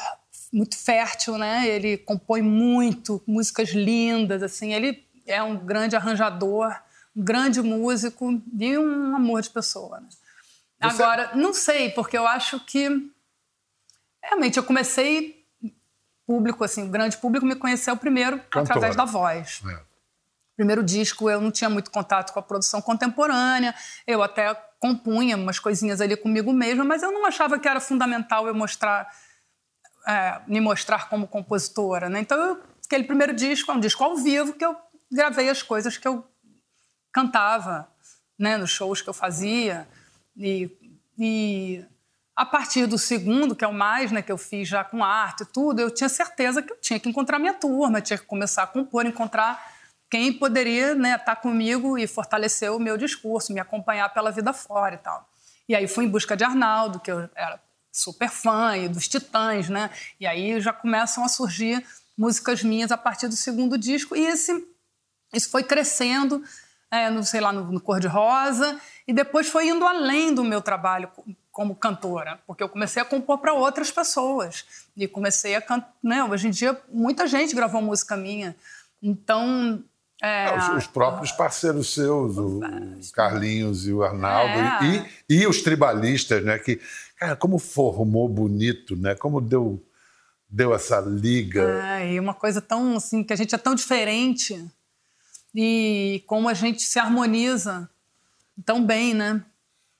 muito 0.52 0.76
fértil, 0.78 1.36
né? 1.36 1.66
Ele 1.66 1.96
compõe 1.98 2.40
muito, 2.42 3.22
músicas 3.26 3.70
lindas, 3.70 4.42
assim. 4.42 4.72
Ele 4.72 5.04
é 5.26 5.42
um 5.42 5.56
grande 5.56 5.96
arranjador, 5.96 6.72
um 7.16 7.24
grande 7.24 7.60
músico 7.60 8.40
e 8.58 8.78
um 8.78 9.16
amor 9.16 9.42
de 9.42 9.50
pessoa. 9.50 10.00
Né? 10.00 10.08
Você- 10.10 11.02
Agora, 11.02 11.30
não 11.34 11.52
sei, 11.52 11.90
porque 11.90 12.16
eu 12.16 12.26
acho 12.26 12.60
que 12.60 12.88
realmente 14.22 14.56
eu 14.56 14.62
comecei 14.64 15.44
público, 16.26 16.62
assim, 16.64 16.84
o 16.84 16.88
grande 16.90 17.16
público 17.18 17.44
me 17.44 17.54
conheceu 17.54 17.96
primeiro 17.96 18.38
Cantora. 18.38 18.62
através 18.62 18.96
da 18.96 19.04
voz 19.04 19.60
É. 19.68 19.93
primeiro 20.56 20.82
disco 20.82 21.28
eu 21.28 21.40
não 21.40 21.50
tinha 21.50 21.68
muito 21.68 21.90
contato 21.90 22.32
com 22.32 22.38
a 22.38 22.42
produção 22.42 22.80
contemporânea, 22.80 23.74
eu 24.06 24.22
até 24.22 24.54
compunha 24.78 25.36
umas 25.36 25.58
coisinhas 25.58 26.00
ali 26.00 26.16
comigo 26.16 26.52
mesma, 26.52 26.84
mas 26.84 27.02
eu 27.02 27.10
não 27.10 27.26
achava 27.26 27.58
que 27.58 27.66
era 27.66 27.80
fundamental 27.80 28.46
eu 28.46 28.54
mostrar, 28.54 29.08
é, 30.06 30.40
me 30.46 30.60
mostrar 30.60 31.08
como 31.08 31.26
compositora, 31.26 32.08
né? 32.08 32.20
Então, 32.20 32.38
eu- 32.38 32.62
aquele 32.84 33.04
primeiro 33.04 33.34
disco 33.34 33.70
é 33.70 33.74
um 33.74 33.80
disco 33.80 34.04
ao 34.04 34.16
vivo 34.16 34.52
que 34.52 34.64
eu 34.64 34.76
gravei 35.10 35.48
as 35.48 35.62
coisas 35.62 35.96
que 35.96 36.06
eu 36.06 36.24
cantava, 37.12 37.88
né, 38.38 38.56
nos 38.56 38.70
shows 38.70 39.00
que 39.00 39.08
eu 39.08 39.14
fazia. 39.14 39.88
E, 40.36 40.70
e 41.18 41.84
a 42.36 42.44
partir 42.44 42.86
do 42.86 42.98
segundo, 42.98 43.54
que 43.54 43.64
é 43.64 43.68
o 43.68 43.72
mais, 43.72 44.10
né, 44.10 44.20
que 44.20 44.32
eu 44.32 44.36
fiz 44.36 44.68
já 44.68 44.82
com 44.84 45.02
arte 45.04 45.44
e 45.44 45.46
tudo, 45.46 45.80
eu 45.80 45.90
tinha 45.90 46.08
certeza 46.08 46.60
que 46.60 46.72
eu 46.72 46.76
tinha 46.80 46.98
que 46.98 47.08
encontrar 47.08 47.38
minha 47.38 47.54
turma, 47.54 48.00
tinha 48.00 48.18
que 48.18 48.26
começar 48.26 48.64
a 48.64 48.66
compor, 48.66 49.06
encontrar 49.06 49.73
quem 50.14 50.32
poderia 50.32 50.94
né, 50.94 51.16
estar 51.16 51.34
comigo 51.34 51.98
e 51.98 52.06
fortalecer 52.06 52.70
o 52.70 52.78
meu 52.78 52.96
discurso, 52.96 53.52
me 53.52 53.58
acompanhar 53.58 54.08
pela 54.14 54.30
vida 54.30 54.52
fora 54.52 54.94
e 54.94 54.98
tal. 54.98 55.28
E 55.68 55.74
aí 55.74 55.88
fui 55.88 56.04
em 56.04 56.08
busca 56.08 56.36
de 56.36 56.44
Arnaldo, 56.44 57.00
que 57.00 57.10
eu 57.10 57.28
era 57.34 57.60
super 57.90 58.30
fã, 58.30 58.76
e 58.76 58.88
dos 58.88 59.08
Titãs, 59.08 59.68
né? 59.68 59.90
E 60.20 60.24
aí 60.24 60.60
já 60.60 60.72
começam 60.72 61.24
a 61.24 61.28
surgir 61.28 61.84
músicas 62.16 62.62
minhas 62.62 62.92
a 62.92 62.96
partir 62.96 63.26
do 63.26 63.34
segundo 63.34 63.76
disco. 63.76 64.14
E 64.14 64.24
esse, 64.24 64.64
isso 65.32 65.50
foi 65.50 65.64
crescendo, 65.64 66.44
é, 66.92 67.10
no, 67.10 67.24
sei 67.24 67.40
lá, 67.40 67.52
no, 67.52 67.64
no 67.72 67.80
Cor-de-Rosa, 67.80 68.80
e 69.08 69.12
depois 69.12 69.48
foi 69.48 69.66
indo 69.66 69.84
além 69.84 70.32
do 70.32 70.44
meu 70.44 70.62
trabalho 70.62 71.08
co- 71.08 71.24
como 71.50 71.74
cantora, 71.74 72.38
porque 72.46 72.62
eu 72.62 72.68
comecei 72.68 73.02
a 73.02 73.04
compor 73.04 73.38
para 73.38 73.52
outras 73.52 73.90
pessoas. 73.90 74.64
E 74.96 75.08
comecei 75.08 75.56
a 75.56 75.60
cantar. 75.60 75.92
Né? 76.00 76.22
Hoje 76.22 76.46
em 76.46 76.50
dia, 76.52 76.80
muita 76.88 77.26
gente 77.26 77.52
gravou 77.52 77.82
música 77.82 78.16
minha. 78.16 78.54
Então. 79.02 79.82
É, 80.22 80.46
É, 80.48 80.56
os, 80.58 80.68
os 80.84 80.86
próprios 80.86 81.32
parceiros 81.32 81.92
seus, 81.92 82.36
o, 82.38 82.58
o 82.60 83.12
Carlinhos 83.12 83.86
e 83.86 83.92
o 83.92 84.02
Arnaldo, 84.02 84.52
É. 84.58 85.06
e, 85.28 85.40
e 85.42 85.46
os 85.46 85.60
tribalistas, 85.62 86.44
né? 86.44 86.58
Que, 86.58 86.80
cara, 87.18 87.36
como 87.36 87.58
formou 87.58 88.28
bonito, 88.28 88.96
né? 88.96 89.14
Como 89.14 89.40
deu, 89.40 89.82
deu 90.48 90.74
essa 90.74 91.00
liga. 91.00 91.62
É, 91.98 92.12
e 92.14 92.20
uma 92.20 92.34
coisa 92.34 92.60
tão 92.60 92.96
assim, 92.96 93.22
que 93.24 93.32
a 93.32 93.36
gente 93.36 93.54
é 93.54 93.58
tão 93.58 93.74
diferente 93.74 94.64
e 95.54 96.22
como 96.26 96.48
a 96.48 96.54
gente 96.54 96.82
se 96.82 96.98
harmoniza 96.98 97.88
tão 98.64 98.84
bem, 98.84 99.14
né? 99.14 99.42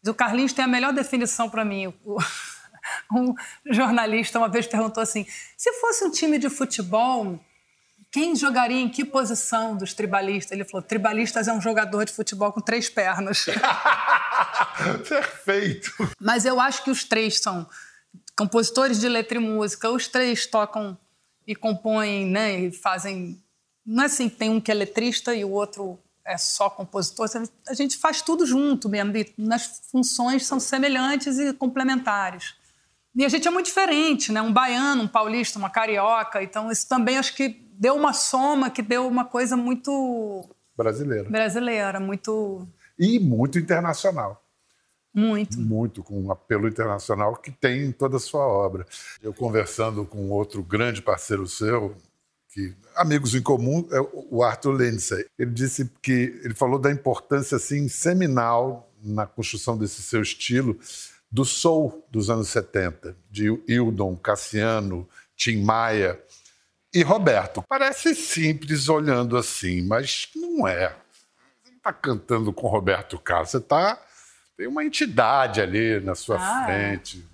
O 0.07 0.13
Carlinhos 0.15 0.53
tem 0.53 0.65
a 0.65 0.69
melhor 0.69 0.93
definição 0.93 1.49
para 1.51 1.65
mim. 1.65 1.93
O- 2.05 2.19
Um 3.11 3.35
jornalista 3.73 4.39
uma 4.39 4.49
vez 4.49 4.67
perguntou 4.67 5.03
assim: 5.03 5.27
se 5.57 5.73
fosse 5.81 6.05
um 6.05 6.11
time 6.11 6.39
de 6.39 6.51
futebol, 6.51 7.41
quem 8.15 8.37
jogaria 8.37 8.81
em 8.81 8.89
que 8.89 9.05
posição 9.05 9.77
dos 9.77 9.93
tribalistas? 9.93 10.53
Ele 10.53 10.65
falou: 10.65 10.81
tribalistas 10.81 11.49
é 11.49 11.53
um 11.53 11.61
jogador 11.61 12.05
de 12.05 12.13
futebol 12.13 12.53
com 12.53 12.61
três 12.61 12.89
pernas. 12.89 13.47
Perfeito! 15.09 15.91
Mas 16.21 16.45
eu 16.45 16.61
acho 16.61 16.85
que 16.85 16.93
os 16.93 17.03
três 17.03 17.41
são 17.41 17.69
compositores 18.39 19.01
de 19.01 19.09
letra 19.09 19.37
e 19.37 19.41
música, 19.41 19.91
os 19.91 20.07
três 20.07 20.47
tocam 20.47 20.97
e 21.45 21.57
compõem, 21.57 22.25
né, 22.25 22.61
e 22.61 22.71
fazem. 22.71 23.43
Não 23.85 24.05
é 24.05 24.07
assim, 24.07 24.29
tem 24.29 24.49
um 24.49 24.61
que 24.61 24.71
é 24.71 24.75
letrista 24.75 25.35
e 25.35 25.45
o 25.45 25.51
outro 25.51 25.99
é 26.25 26.39
só 26.39 26.71
compositor. 26.71 27.29
A 27.69 27.75
gente 27.75 27.99
faz 27.99 28.23
tudo 28.23 28.47
junto 28.47 28.89
mesmo, 28.89 29.17
e 29.17 29.35
nas 29.37 29.83
funções 29.91 30.47
são 30.47 30.61
semelhantes 30.61 31.37
e 31.37 31.53
complementares. 31.53 32.55
E 33.15 33.25
a 33.25 33.29
gente 33.29 33.47
é 33.47 33.51
muito 33.51 33.67
diferente, 33.67 34.33
né? 34.33 34.43
Um 34.43 34.53
baiano, 34.53 35.03
um 35.03 35.09
paulista, 35.09 35.59
uma 35.59 35.71
carioca. 35.71 36.43
Então, 36.43 36.71
isso 36.71 36.89
também 36.89 37.17
acho 37.17 37.35
que 37.35 37.49
deu 37.79 37.95
uma 37.95 38.13
soma, 38.13 38.71
que 38.71 38.83
deu 38.83 39.07
uma 39.07 39.25
coisa 39.25 39.57
muito 39.57 40.49
Brasileira. 40.77 41.29
brasileira, 41.31 42.01
muito. 42.01 42.67
E 42.99 43.21
muito 43.21 43.59
internacional. 43.59 44.43
Muito. 45.15 45.61
Muito, 45.61 46.03
com 46.03 46.21
um 46.21 46.33
apelo 46.33 46.67
internacional 46.67 47.37
que 47.37 47.53
tem 47.53 47.85
em 47.85 47.93
toda 47.93 48.17
a 48.17 48.21
sua 48.21 48.45
obra. 48.45 48.85
Eu 49.23 49.33
conversando 49.33 50.05
com 50.05 50.29
outro 50.31 50.61
grande 50.61 51.01
parceiro 51.01 51.47
seu, 51.47 51.95
que 52.53 52.75
amigos 52.97 53.33
em 53.33 53.43
comum, 53.43 53.87
é 53.93 54.01
o 54.31 54.43
Arthur 54.43 54.73
Lindsay. 54.73 55.25
Ele 55.39 55.53
disse 55.53 55.89
que 56.03 56.41
ele 56.43 56.55
falou 56.55 56.81
da 56.81 56.91
importância 56.91 57.57
assim 57.57 57.87
seminal 57.89 58.91
na 59.05 59.25
construção 59.25 59.79
desse 59.79 60.03
seu 60.03 60.21
estilo 60.21 60.77
do 61.35 61.45
soul 61.45 62.07
dos 62.13 62.31
anos 62.31 62.49
70, 62.51 63.17
de 63.29 63.49
Hildon, 63.67 64.15
Cassiano, 64.15 65.09
Tim 65.35 65.65
Maia. 65.65 66.17
e 66.95 67.03
Roberto. 67.03 67.61
Parece 67.69 68.15
simples 68.15 68.89
olhando 68.89 69.37
assim, 69.37 69.83
mas 69.83 70.29
não 70.37 70.69
é. 70.69 70.91
Você 71.61 71.71
não 71.71 71.77
está 71.79 71.93
cantando 71.93 72.53
com 72.53 72.69
Roberto 72.69 73.19
Carlos, 73.19 73.51
você 73.51 73.57
está. 73.57 74.01
Tem 74.57 74.69
uma 74.69 74.85
entidade 74.85 75.61
ali 75.61 75.99
na 75.99 76.15
sua 76.15 76.37
ah, 76.39 76.63
é. 76.63 76.67
frente. 76.67 77.27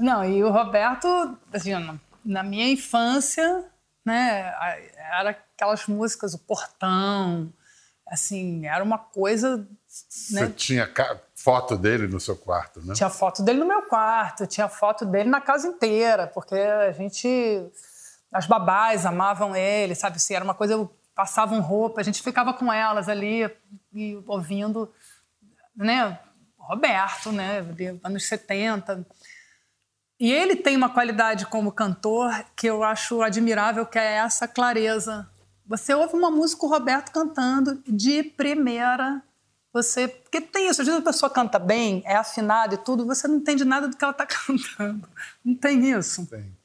É. 0.00 0.02
Não, 0.02 0.24
e 0.24 0.42
o 0.42 0.50
Roberto, 0.50 1.06
assim, 1.52 1.70
na 2.24 2.42
minha 2.42 2.68
infância, 2.68 3.64
né, 4.04 4.52
era 5.16 5.30
aquelas 5.30 5.86
músicas, 5.86 6.34
o 6.34 6.40
Portão, 6.40 7.52
assim, 8.08 8.66
era 8.66 8.82
uma 8.82 8.98
coisa. 8.98 9.58
Né? 9.58 9.66
Você 9.88 10.50
tinha 10.50 10.90
foto 11.34 11.76
dele 11.76 12.06
no 12.06 12.18
seu 12.18 12.36
quarto, 12.36 12.80
né? 12.84 12.94
Tinha 12.94 13.10
foto 13.10 13.42
dele 13.42 13.60
no 13.60 13.66
meu 13.66 13.82
quarto, 13.82 14.46
tinha 14.46 14.68
foto 14.68 15.04
dele 15.04 15.28
na 15.28 15.40
casa 15.40 15.68
inteira, 15.68 16.26
porque 16.26 16.54
a 16.54 16.92
gente 16.92 17.70
as 18.32 18.46
babás 18.46 19.06
amavam 19.06 19.56
ele, 19.56 19.94
sabe? 19.94 20.16
Assim, 20.16 20.34
era 20.34 20.44
uma 20.44 20.54
coisa, 20.54 20.88
passavam 21.14 21.60
roupa, 21.60 22.00
a 22.00 22.04
gente 22.04 22.22
ficava 22.22 22.52
com 22.52 22.72
elas 22.72 23.08
ali 23.08 23.50
e 23.94 24.22
ouvindo, 24.26 24.92
né? 25.74 26.18
Roberto, 26.58 27.32
né? 27.32 27.64
Anos 28.04 28.26
70. 28.26 29.06
E 30.20 30.32
ele 30.32 30.56
tem 30.56 30.76
uma 30.76 30.90
qualidade 30.90 31.46
como 31.46 31.72
cantor 31.72 32.44
que 32.54 32.66
eu 32.66 32.82
acho 32.82 33.22
admirável, 33.22 33.86
que 33.86 33.98
é 33.98 34.16
essa 34.16 34.46
clareza. 34.46 35.28
Você 35.68 35.94
ouve 35.94 36.14
uma 36.14 36.30
música 36.30 36.64
o 36.64 36.68
Roberto 36.68 37.12
cantando 37.12 37.82
de 37.86 38.22
primeira, 38.22 39.22
você. 39.72 40.08
Porque 40.08 40.40
tem 40.40 40.68
isso, 40.68 40.80
às 40.80 40.86
vezes 40.86 41.00
a 41.00 41.04
pessoa 41.04 41.28
canta 41.28 41.58
bem, 41.58 42.02
é 42.06 42.16
afinada 42.16 42.74
e 42.74 42.78
tudo, 42.78 43.04
você 43.04 43.28
não 43.28 43.36
entende 43.36 43.64
nada 43.64 43.86
do 43.86 43.96
que 43.96 44.02
ela 44.02 44.12
está 44.12 44.24
cantando. 44.26 45.06
Não 45.44 45.54
tem 45.54 45.90
isso. 45.90 46.26
Tem. 46.26 46.56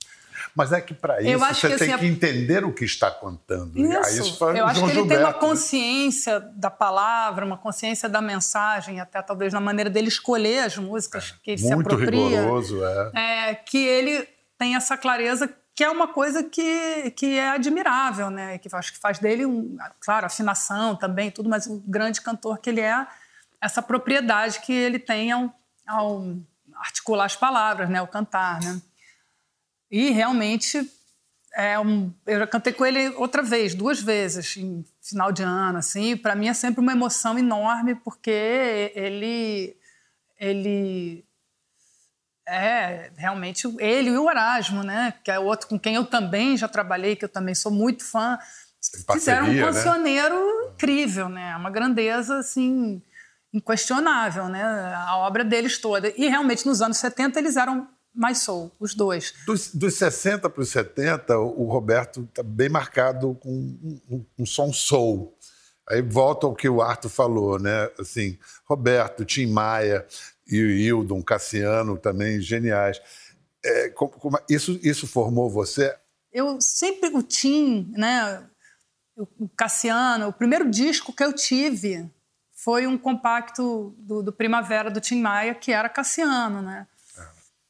Mas 0.56 0.72
é 0.72 0.80
que 0.80 0.94
para 0.94 1.22
isso 1.22 1.40
você 1.40 1.70
que, 1.70 1.78
tem 1.78 1.94
assim, 1.94 2.00
que 2.00 2.06
entender 2.08 2.64
o 2.64 2.72
que 2.72 2.86
está 2.86 3.10
contando. 3.10 3.78
Isso. 3.78 4.22
isso 4.22 4.46
eu 4.46 4.66
acho 4.66 4.80
João 4.80 4.88
que 4.88 4.94
ele 4.94 5.02
Gilberto, 5.02 5.08
tem 5.08 5.18
uma 5.18 5.32
né? 5.32 5.40
consciência 5.40 6.40
né? 6.40 6.52
da 6.56 6.70
palavra, 6.70 7.46
uma 7.46 7.58
consciência 7.58 8.08
da 8.08 8.22
mensagem, 8.22 9.00
até 9.00 9.22
talvez 9.22 9.52
na 9.52 9.60
maneira 9.60 9.90
dele 9.90 10.08
escolher 10.08 10.60
as 10.60 10.78
músicas 10.78 11.34
é, 11.36 11.44
que 11.44 11.52
ele 11.52 11.58
se 11.58 11.74
apropria. 11.74 12.12
Muito 12.12 12.36
rigoroso, 12.36 12.86
é. 12.86 13.12
é. 13.50 13.56
Que 13.56 13.80
ele 13.80 14.28
tem 14.58 14.76
essa 14.76 14.96
clareza 14.96 15.50
que 15.76 15.84
é 15.84 15.90
uma 15.90 16.08
coisa 16.08 16.44
que, 16.44 17.12
que 17.12 17.38
é 17.38 17.50
admirável, 17.50 18.30
né? 18.30 18.58
Que 18.58 18.74
acho 18.74 18.94
que 18.94 19.00
faz 19.00 19.20
dele, 19.20 19.46
um, 19.46 19.78
claro, 20.00 20.26
afinação 20.26 20.96
também, 20.96 21.32
tudo, 21.32 21.50
mas 21.50 21.66
o 21.66 21.80
grande 21.88 22.22
cantor 22.22 22.60
que 22.60 22.70
ele 22.70 22.82
é, 22.82 23.08
essa 23.60 23.82
propriedade 23.82 24.60
que 24.60 24.74
ele 24.74 25.00
tem 25.00 25.32
ao, 25.32 25.54
ao 25.88 26.36
articular 26.76 27.26
as 27.26 27.36
palavras, 27.36 27.90
né? 27.90 28.00
Ao 28.00 28.08
cantar, 28.08 28.62
né? 28.62 28.82
E 29.90 30.12
realmente 30.12 30.90
é 31.56 31.80
um, 31.80 32.12
eu 32.26 32.40
já 32.40 32.48
cantei 32.48 32.74
com 32.74 32.86
ele 32.86 33.10
outra 33.10 33.42
vez, 33.42 33.76
duas 33.76 34.02
vezes, 34.02 34.58
em 34.58 34.84
final 35.02 35.32
de 35.32 35.44
ano, 35.44 35.78
assim. 35.78 36.18
Para 36.18 36.36
mim 36.36 36.48
é 36.48 36.54
sempre 36.54 36.82
uma 36.82 36.92
emoção 36.92 37.38
enorme 37.38 37.96
porque 37.96 38.92
ele 38.96 39.76
ele 40.40 41.24
é 42.48 43.12
realmente 43.16 43.68
ele 43.80 44.10
e 44.10 44.18
o 44.18 44.30
Erasmo, 44.30 44.84
né? 44.84 45.14
Que 45.24 45.32
é 45.32 45.40
outro 45.40 45.68
com 45.68 45.80
quem 45.80 45.96
eu 45.96 46.06
também 46.06 46.58
já 46.58 46.68
trabalhei, 46.68 47.16
que 47.16 47.26
eu 47.26 47.30
também 47.30 47.56
sou 47.56 47.72
muito 47.72 48.04
fã. 48.04 48.38
Parceria, 49.08 49.14
fizeram 49.14 49.48
um 49.48 49.54
né? 49.54 49.62
cancioneiro 49.62 50.36
né? 50.36 50.72
incrível, 50.74 51.30
né? 51.30 51.56
Uma 51.56 51.70
grandeza 51.70 52.38
assim 52.38 53.02
inquestionável, 53.54 54.50
né? 54.50 54.64
A 54.64 55.18
obra 55.18 55.44
deles 55.44 55.78
toda. 55.78 56.12
E 56.18 56.28
realmente 56.28 56.66
nos 56.66 56.82
anos 56.82 56.98
70 56.98 57.40
eles 57.40 57.56
eram 57.56 57.88
mais 58.14 58.40
soul, 58.40 58.72
os 58.80 58.94
dois. 58.94 59.34
Dos, 59.46 59.74
dos 59.74 59.96
60 59.96 60.50
para 60.50 60.62
os 60.62 60.70
70, 60.70 61.38
o 61.38 61.66
Roberto 61.66 62.22
está 62.24 62.44
bem 62.44 62.70
marcado 62.70 63.36
com 63.36 63.50
um, 63.50 64.02
um, 64.10 64.26
um, 64.40 64.46
som 64.46 64.72
soul. 64.72 65.36
Aí 65.90 66.02
volta 66.02 66.46
ao 66.46 66.56
que 66.56 66.70
o 66.70 66.82
Arthur 66.82 67.10
falou, 67.10 67.60
né? 67.60 67.90
Assim, 68.00 68.38
Roberto, 68.66 69.26
Tim 69.26 69.48
Maia 69.48 70.06
e 70.48 70.62
o 70.62 70.70
Hildon, 70.70 71.22
Cassiano 71.24 71.98
também 71.98 72.42
geniais. 72.42 73.02
É, 73.64 73.90
como, 73.90 74.12
como, 74.12 74.40
isso, 74.50 74.80
isso 74.84 75.08
formou 75.08 75.50
você? 75.50 75.96
Eu 76.32 76.60
sempre, 76.60 77.10
o 77.10 77.24
Tim, 77.24 77.92
né? 77.96 78.44
O 79.16 79.48
Cassiano, 79.50 80.28
o 80.28 80.34
primeiro 80.34 80.70
disco 80.70 81.14
que 81.14 81.24
eu 81.24 81.32
tive 81.32 82.10
foi 82.52 82.88
um 82.88 82.98
compacto 82.98 83.96
do, 83.98 84.24
do 84.24 84.34
Primavera 84.34 84.90
do 84.90 85.00
Tim 85.00 85.22
Maia, 85.22 85.54
que 85.54 85.72
era 85.72 85.88
Cassiano, 85.88 86.62
né? 86.62 86.88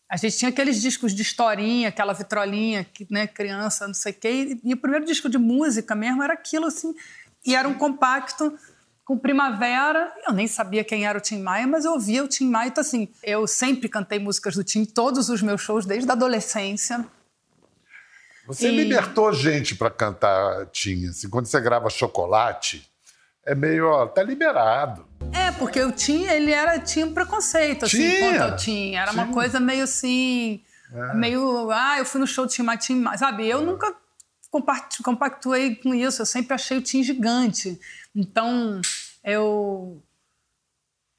A 0.09 0.15
gente 0.15 0.37
tinha 0.37 0.49
aqueles 0.49 0.79
discos 0.79 1.11
de 1.15 1.23
historinha, 1.23 1.89
aquela 1.89 2.13
vitrolinha, 2.13 2.83
que, 2.83 3.07
né, 3.09 3.25
criança, 3.25 3.87
não 3.87 3.95
sei 3.95 4.11
o 4.11 4.15
quê. 4.15 4.59
E, 4.63 4.69
e, 4.69 4.73
o 4.75 4.77
primeiro 4.77 5.05
disco 5.05 5.27
de 5.27 5.39
música 5.39 5.95
mesmo 5.95 6.21
era 6.21 6.33
aquilo, 6.33 6.67
assim. 6.67 6.93
E 7.43 7.55
era 7.55 7.67
um 7.67 7.73
compacto 7.73 8.55
com 9.05 9.17
Primavera. 9.17 10.11
Eu 10.25 10.33
nem 10.33 10.47
sabia 10.47 10.83
quem 10.83 11.05
era 11.05 11.17
o 11.17 11.21
Tim 11.21 11.41
Maia, 11.41 11.67
mas 11.67 11.85
eu 11.85 11.93
ouvia 11.93 12.23
o 12.23 12.27
Tim 12.27 12.49
Maia. 12.49 12.67
Então, 12.67 12.81
assim, 12.81 13.09
eu 13.23 13.45
sempre 13.47 13.89
cantei 13.89 14.19
músicas 14.19 14.55
do 14.55 14.63
Tim, 14.63 14.85
todos 14.85 15.29
os 15.29 15.41
meus 15.41 15.61
shows, 15.61 15.85
desde 15.85 16.09
a 16.09 16.13
adolescência. 16.13 17.05
Você 18.47 18.69
e... 18.69 18.75
libertou 18.75 19.31
gente 19.33 19.75
para 19.75 19.89
cantar 19.89 20.65
Tim. 20.67 21.07
Assim, 21.07 21.29
quando 21.29 21.45
você 21.45 21.59
grava 21.59 21.89
Chocolate, 21.89 22.89
é 23.45 23.53
meio, 23.55 23.87
ó, 23.87 24.05
tá 24.07 24.23
liberado. 24.23 25.05
É, 25.33 25.51
porque 25.51 25.81
o 25.81 25.91
Tim, 25.91 26.23
ele 26.25 26.51
era, 26.51 26.79
tinha 26.79 27.05
um 27.05 27.13
preconceito, 27.13 27.85
assim, 27.85 27.97
tinha, 27.97 28.19
quanto 28.19 28.41
ao 28.41 28.55
Tim. 28.55 28.95
Era 28.95 29.11
tinha. 29.11 29.23
uma 29.23 29.33
coisa 29.33 29.59
meio 29.59 29.83
assim, 29.83 30.61
é. 30.93 31.13
meio, 31.13 31.69
ah, 31.71 31.97
eu 31.99 32.05
fui 32.05 32.19
no 32.19 32.27
show 32.27 32.45
do 32.45 32.51
Tim, 32.51 32.63
mas 32.63 32.85
Tim, 32.85 33.03
sabe? 33.17 33.47
Eu 33.47 33.59
é. 33.59 33.63
nunca 33.63 33.95
compactuei 35.03 35.75
com 35.75 35.93
isso, 35.93 36.21
eu 36.21 36.25
sempre 36.25 36.53
achei 36.53 36.77
o 36.77 36.81
Tim 36.81 37.03
gigante. 37.03 37.79
Então, 38.15 38.81
eu 39.23 40.03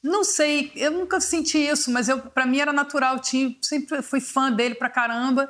não 0.02 0.22
sei, 0.22 0.70
eu 0.76 0.90
nunca 0.90 1.20
senti 1.20 1.58
isso, 1.58 1.90
mas 1.90 2.08
eu 2.08 2.20
para 2.20 2.46
mim 2.46 2.60
era 2.60 2.72
natural, 2.72 3.18
Tim, 3.18 3.58
sempre 3.62 4.02
fui 4.02 4.20
fã 4.20 4.52
dele 4.52 4.74
pra 4.74 4.90
caramba 4.90 5.48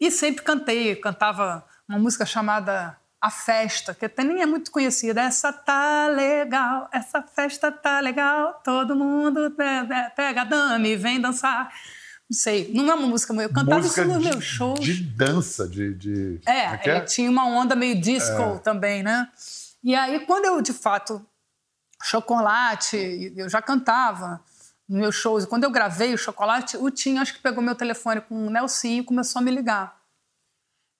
e 0.00 0.10
sempre 0.10 0.42
cantei, 0.42 0.96
cantava 0.96 1.64
uma 1.88 1.98
música 1.98 2.24
chamada 2.24 2.98
a 3.20 3.30
festa, 3.30 3.94
que 3.94 4.04
até 4.04 4.22
nem 4.22 4.42
é 4.42 4.46
muito 4.46 4.70
conhecida. 4.70 5.22
Essa 5.22 5.52
tá 5.52 6.08
legal, 6.08 6.88
essa 6.92 7.22
festa 7.22 7.72
tá 7.72 8.00
legal, 8.00 8.60
todo 8.64 8.96
mundo 8.96 9.54
pega 10.14 10.44
dame 10.44 10.90
e 10.90 10.96
vem 10.96 11.20
dançar. 11.20 11.72
Não 12.34 12.40
sei, 12.40 12.68
não 12.74 12.90
é 12.90 12.94
uma 12.94 13.06
música 13.06 13.32
Eu 13.32 13.48
cantava 13.48 13.80
música 13.80 14.02
isso 14.02 14.12
nos 14.12 14.24
meus 14.24 14.44
shows. 14.44 14.80
De 14.80 15.00
dança, 15.04 15.68
de. 15.68 15.94
de... 15.94 16.40
É, 16.44 16.50
é, 16.52 16.80
é, 16.84 17.00
tinha 17.02 17.30
uma 17.30 17.46
onda 17.46 17.76
meio 17.76 18.00
disco 18.00 18.42
é. 18.42 18.58
também, 18.58 19.04
né? 19.04 19.28
E 19.84 19.94
aí, 19.94 20.18
quando 20.26 20.46
eu, 20.46 20.60
de 20.60 20.72
fato, 20.72 21.24
chocolate, 22.02 23.32
eu 23.36 23.48
já 23.48 23.62
cantava 23.62 24.40
nos 24.88 24.98
meus 24.98 25.14
shows. 25.14 25.46
Quando 25.46 25.62
eu 25.62 25.70
gravei 25.70 26.12
o 26.12 26.18
chocolate, 26.18 26.76
o 26.76 26.90
Tim 26.90 27.18
acho 27.18 27.34
que 27.34 27.40
pegou 27.40 27.62
meu 27.62 27.76
telefone 27.76 28.20
com 28.20 28.48
o 28.48 28.50
Nelson 28.50 28.88
e 28.88 29.04
começou 29.04 29.38
a 29.38 29.42
me 29.42 29.52
ligar. 29.52 29.96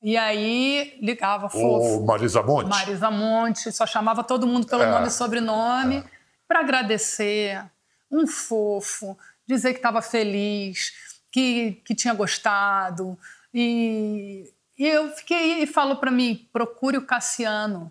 E 0.00 0.16
aí 0.16 0.96
ligava 1.02 1.48
fofo. 1.48 1.98
O 1.98 2.06
Marisa 2.06 2.42
Monte? 2.42 2.68
Marisa 2.68 3.10
Monte, 3.10 3.72
só 3.72 3.84
chamava 3.84 4.22
todo 4.22 4.46
mundo 4.46 4.68
pelo 4.68 4.82
é. 4.82 4.90
nome 4.90 5.08
e 5.08 5.10
sobrenome 5.10 5.96
é. 5.96 6.04
para 6.46 6.60
agradecer. 6.60 7.64
Um 8.12 8.28
fofo, 8.28 9.18
dizer 9.46 9.72
que 9.72 9.78
estava 9.78 10.00
feliz, 10.00 10.92
que, 11.34 11.82
que 11.84 11.96
tinha 11.96 12.14
gostado. 12.14 13.18
E, 13.52 14.48
e 14.78 14.86
eu 14.86 15.10
fiquei 15.10 15.64
e 15.64 15.66
falou 15.66 15.96
para 15.96 16.12
mim: 16.12 16.48
procure 16.52 16.96
o 16.96 17.04
Cassiano. 17.04 17.90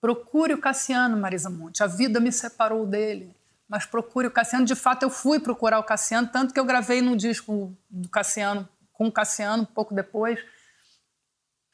Procure 0.00 0.54
o 0.54 0.58
Cassiano, 0.58 1.16
Marisa 1.16 1.48
Monte. 1.48 1.84
A 1.84 1.86
vida 1.86 2.18
me 2.18 2.32
separou 2.32 2.84
dele. 2.84 3.32
Mas 3.68 3.86
procure 3.86 4.26
o 4.26 4.32
Cassiano. 4.32 4.64
De 4.64 4.74
fato, 4.74 5.04
eu 5.04 5.10
fui 5.10 5.38
procurar 5.38 5.78
o 5.78 5.84
Cassiano, 5.84 6.26
tanto 6.26 6.52
que 6.52 6.58
eu 6.58 6.64
gravei 6.64 7.00
num 7.00 7.16
disco 7.16 7.72
do 7.88 8.08
Cassiano, 8.08 8.68
com 8.92 9.06
o 9.06 9.12
Cassiano, 9.12 9.64
pouco 9.64 9.94
depois 9.94 10.40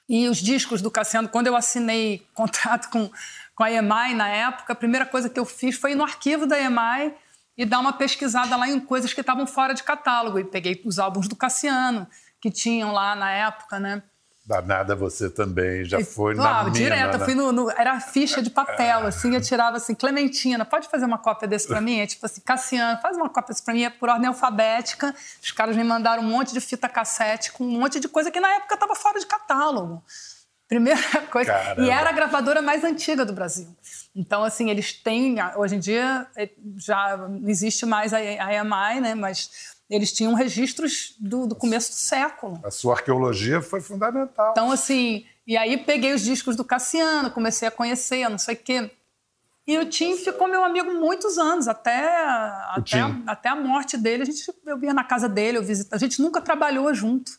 e 0.08 0.28
os 0.28 0.38
discos 0.38 0.80
do 0.80 0.90
Cassiano, 0.90 1.28
quando 1.28 1.48
eu 1.48 1.56
assinei 1.56 2.24
contrato 2.32 2.90
com, 2.90 3.10
com 3.54 3.64
a 3.64 3.70
EMAI 3.70 4.14
na 4.14 4.28
época, 4.28 4.72
a 4.72 4.76
primeira 4.76 5.04
coisa 5.04 5.28
que 5.28 5.38
eu 5.38 5.44
fiz 5.44 5.76
foi 5.76 5.92
ir 5.92 5.94
no 5.94 6.04
arquivo 6.04 6.46
da 6.46 6.58
EMAI 6.58 7.12
e 7.56 7.64
dar 7.64 7.80
uma 7.80 7.92
pesquisada 7.92 8.56
lá 8.56 8.68
em 8.68 8.78
coisas 8.78 9.12
que 9.12 9.20
estavam 9.20 9.46
fora 9.46 9.74
de 9.74 9.82
catálogo. 9.82 10.38
E 10.38 10.44
peguei 10.44 10.80
os 10.84 10.98
álbuns 10.98 11.28
do 11.28 11.36
Cassiano, 11.36 12.06
que 12.40 12.50
tinham 12.50 12.92
lá 12.92 13.14
na 13.16 13.30
época, 13.30 13.78
né? 13.80 14.02
Danada 14.46 14.94
você 14.94 15.28
também, 15.28 15.84
já 15.84 16.04
foi 16.04 16.34
e, 16.34 16.36
na 16.36 16.60
ah, 16.60 16.64
mina, 16.64 16.76
direto, 16.76 17.18
né? 17.18 17.24
fui 17.24 17.34
no, 17.34 17.50
no, 17.50 17.68
Era 17.68 17.98
ficha 17.98 18.40
de 18.40 18.48
papel, 18.48 19.00
é. 19.00 19.08
assim, 19.08 19.34
eu 19.34 19.40
tirava 19.40 19.76
assim, 19.76 19.92
Clementina, 19.92 20.64
pode 20.64 20.88
fazer 20.88 21.04
uma 21.04 21.18
cópia 21.18 21.48
desse 21.48 21.66
pra 21.66 21.80
mim? 21.80 21.98
É 21.98 22.06
tipo 22.06 22.24
assim, 22.24 22.40
Cassiano, 22.42 23.00
faz 23.00 23.16
uma 23.16 23.28
cópia 23.28 23.52
desse 23.52 23.64
pra 23.64 23.74
mim, 23.74 23.82
é 23.82 23.90
por 23.90 24.08
ordem 24.08 24.28
alfabética. 24.28 25.12
Os 25.42 25.50
caras 25.50 25.74
me 25.74 25.82
mandaram 25.82 26.22
um 26.22 26.30
monte 26.30 26.52
de 26.52 26.60
fita 26.60 26.88
cassete 26.88 27.50
com 27.50 27.64
um 27.64 27.80
monte 27.80 27.98
de 27.98 28.06
coisa 28.06 28.30
que 28.30 28.38
na 28.38 28.48
época 28.54 28.76
tava 28.76 28.94
fora 28.94 29.18
de 29.18 29.26
catálogo. 29.26 30.00
Primeira 30.68 31.00
coisa. 31.30 31.52
Caramba. 31.52 31.82
E 31.82 31.90
era 31.90 32.10
a 32.10 32.12
gravadora 32.12 32.60
mais 32.60 32.82
antiga 32.84 33.24
do 33.24 33.32
Brasil. 33.32 33.68
Então, 34.14 34.42
assim, 34.42 34.70
eles 34.70 34.92
têm. 34.92 35.36
Hoje 35.56 35.76
em 35.76 35.78
dia 35.78 36.26
é, 36.36 36.50
já 36.76 37.16
não 37.16 37.48
existe 37.48 37.86
mais 37.86 38.12
a 38.12 38.20
EMI, 38.20 39.00
né? 39.00 39.14
Mas 39.14 39.76
eles 39.88 40.12
tinham 40.12 40.34
registros 40.34 41.14
do, 41.20 41.46
do 41.46 41.54
começo 41.54 41.90
do 41.92 41.96
século. 41.96 42.60
A 42.64 42.70
sua 42.70 42.94
arqueologia 42.94 43.62
foi 43.62 43.80
fundamental. 43.80 44.50
Então, 44.50 44.70
assim, 44.72 45.24
E 45.46 45.56
aí 45.56 45.76
peguei 45.76 46.12
os 46.12 46.22
discos 46.22 46.56
do 46.56 46.64
Cassiano, 46.64 47.30
comecei 47.30 47.68
a 47.68 47.70
conhecer, 47.70 48.28
não 48.28 48.38
sei 48.38 48.54
o 48.54 48.58
quê. 48.58 48.90
E 49.64 49.78
o 49.78 49.86
Tim 49.86 50.16
ficou 50.16 50.48
meu 50.48 50.64
amigo 50.64 50.92
muitos 50.94 51.38
anos, 51.38 51.66
até, 51.66 52.06
até, 52.70 53.00
a, 53.00 53.16
até 53.26 53.48
a 53.48 53.56
morte 53.56 53.96
dele. 53.96 54.22
A 54.22 54.26
gente, 54.26 54.44
eu 54.64 54.82
ia 54.82 54.94
na 54.94 55.02
casa 55.04 55.28
dele, 55.28 55.58
eu 55.58 55.62
visitava. 55.62 55.96
A 55.96 55.98
gente 55.98 56.20
nunca 56.22 56.40
trabalhou 56.40 56.92
junto, 56.94 57.32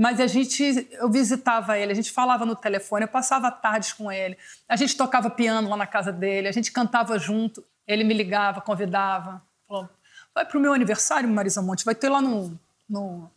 mas 0.00 0.20
a 0.20 0.28
gente, 0.28 0.88
eu 0.92 1.10
visitava 1.10 1.76
ele, 1.76 1.90
a 1.90 1.94
gente 1.94 2.12
falava 2.12 2.46
no 2.46 2.54
telefone, 2.54 3.02
eu 3.02 3.08
passava 3.08 3.50
tardes 3.50 3.92
com 3.92 4.12
ele. 4.12 4.38
A 4.68 4.76
gente 4.76 4.96
tocava 4.96 5.28
piano 5.28 5.68
lá 5.68 5.76
na 5.76 5.88
casa 5.88 6.12
dele, 6.12 6.46
a 6.46 6.52
gente 6.52 6.70
cantava 6.70 7.18
junto. 7.18 7.64
Ele 7.84 8.04
me 8.04 8.14
ligava, 8.14 8.60
convidava, 8.60 9.42
falou: 9.66 9.90
vai 10.32 10.44
para 10.44 10.56
o 10.56 10.60
meu 10.60 10.72
aniversário, 10.72 11.28
Marisa 11.28 11.60
Monte, 11.60 11.84
vai 11.84 11.96
ter 11.96 12.08
lá 12.08 12.22
no, 12.22 12.56
no, 12.88 13.28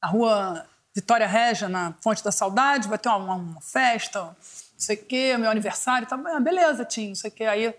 na 0.00 0.08
rua 0.08 0.64
Vitória 0.94 1.26
Régia, 1.26 1.68
na 1.68 1.92
Fonte 2.00 2.22
da 2.22 2.30
Saudade, 2.30 2.86
vai 2.86 2.96
ter 2.96 3.08
uma, 3.08 3.34
uma 3.34 3.60
festa, 3.60 4.22
não 4.22 4.36
sei 4.76 4.94
o 4.94 5.04
quê, 5.06 5.36
meu 5.36 5.50
aniversário. 5.50 6.06
Tá, 6.06 6.16
ah, 6.24 6.38
beleza, 6.38 6.84
Tim, 6.84 7.08
não 7.08 7.14
sei 7.16 7.30
o 7.30 7.34
quê. 7.34 7.44
Aí, 7.46 7.74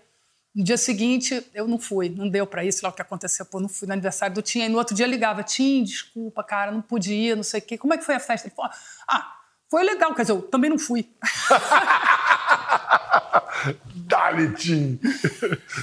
no 0.54 0.64
dia 0.64 0.76
seguinte, 0.76 1.46
eu 1.54 1.68
não 1.68 1.78
fui, 1.78 2.08
não 2.08 2.28
deu 2.28 2.46
para 2.46 2.64
isso, 2.64 2.80
lá 2.82 2.90
o 2.90 2.92
que 2.92 3.02
aconteceu, 3.02 3.46
pô, 3.46 3.60
não 3.60 3.68
fui 3.68 3.86
no 3.86 3.92
aniversário 3.92 4.34
do 4.34 4.42
Tim. 4.42 4.62
Aí 4.62 4.68
no 4.68 4.78
outro 4.78 4.94
dia 4.94 5.06
ligava, 5.06 5.42
Tim, 5.42 5.84
desculpa, 5.84 6.42
cara, 6.42 6.72
não 6.72 6.82
podia, 6.82 7.36
não 7.36 7.42
sei 7.42 7.60
o 7.60 7.62
quê. 7.62 7.78
Como 7.78 7.94
é 7.94 7.98
que 7.98 8.04
foi 8.04 8.16
a 8.16 8.20
festa? 8.20 8.48
Ele 8.48 8.54
falou, 8.54 8.70
ah, 9.08 9.36
foi 9.70 9.84
legal, 9.84 10.14
quer 10.14 10.22
dizer, 10.22 10.32
eu 10.32 10.42
também 10.42 10.68
não 10.68 10.78
fui. 10.78 11.08
Dali, 13.94 14.52
Tim! 14.54 14.98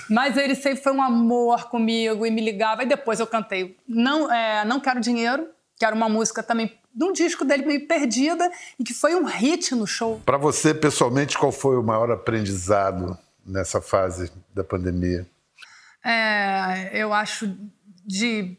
Mas 0.10 0.36
ele 0.36 0.56
sempre 0.56 0.84
foi 0.84 0.92
um 0.92 1.02
amor 1.02 1.70
comigo 1.70 2.26
e 2.26 2.32
me 2.32 2.42
ligava. 2.42 2.84
E 2.84 2.86
depois 2.86 3.22
eu 3.22 3.28
cantei 3.28 3.78
Não, 3.88 4.32
é, 4.32 4.66
não 4.66 4.82
Quero 4.82 5.00
Dinheiro, 5.00 5.48
que 5.78 5.86
era 5.86 5.96
uma 5.96 6.10
música 6.10 6.44
também 6.44 6.78
de 6.94 7.06
um 7.06 7.14
disco 7.14 7.46
dele 7.46 7.66
meio 7.66 7.88
perdida 7.88 8.52
e 8.78 8.84
que 8.84 8.94
foi 8.94 9.16
um 9.16 9.24
hit 9.24 9.74
no 9.76 9.88
show. 9.88 10.22
Para 10.26 10.38
você, 10.38 10.74
pessoalmente, 10.74 11.38
qual 11.38 11.52
foi 11.52 11.78
o 11.78 11.84
maior 11.84 12.12
aprendizado 12.12 13.18
nessa 13.48 13.82
fase 13.82 14.32
da 14.54 14.64
pandemia? 14.64 15.26
É, 16.04 16.92
eu 16.94 17.14
acho 17.14 17.58
de 18.06 18.58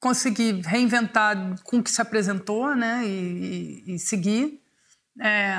conseguir 0.00 0.60
reinventar 0.60 1.62
com 1.62 1.78
o 1.78 1.82
que 1.82 1.90
se 1.90 2.00
apresentou 2.00 2.74
né, 2.74 3.02
e, 3.04 3.82
e, 3.86 3.94
e 3.94 3.98
seguir. 3.98 4.60
É, 5.20 5.54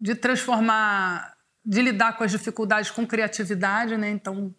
de 0.00 0.14
transformar, 0.14 1.36
de 1.64 1.82
lidar 1.82 2.16
com 2.16 2.24
as 2.24 2.30
dificuldades 2.30 2.90
com 2.90 3.06
criatividade, 3.06 3.96
né? 3.96 4.10
Então, 4.10 4.54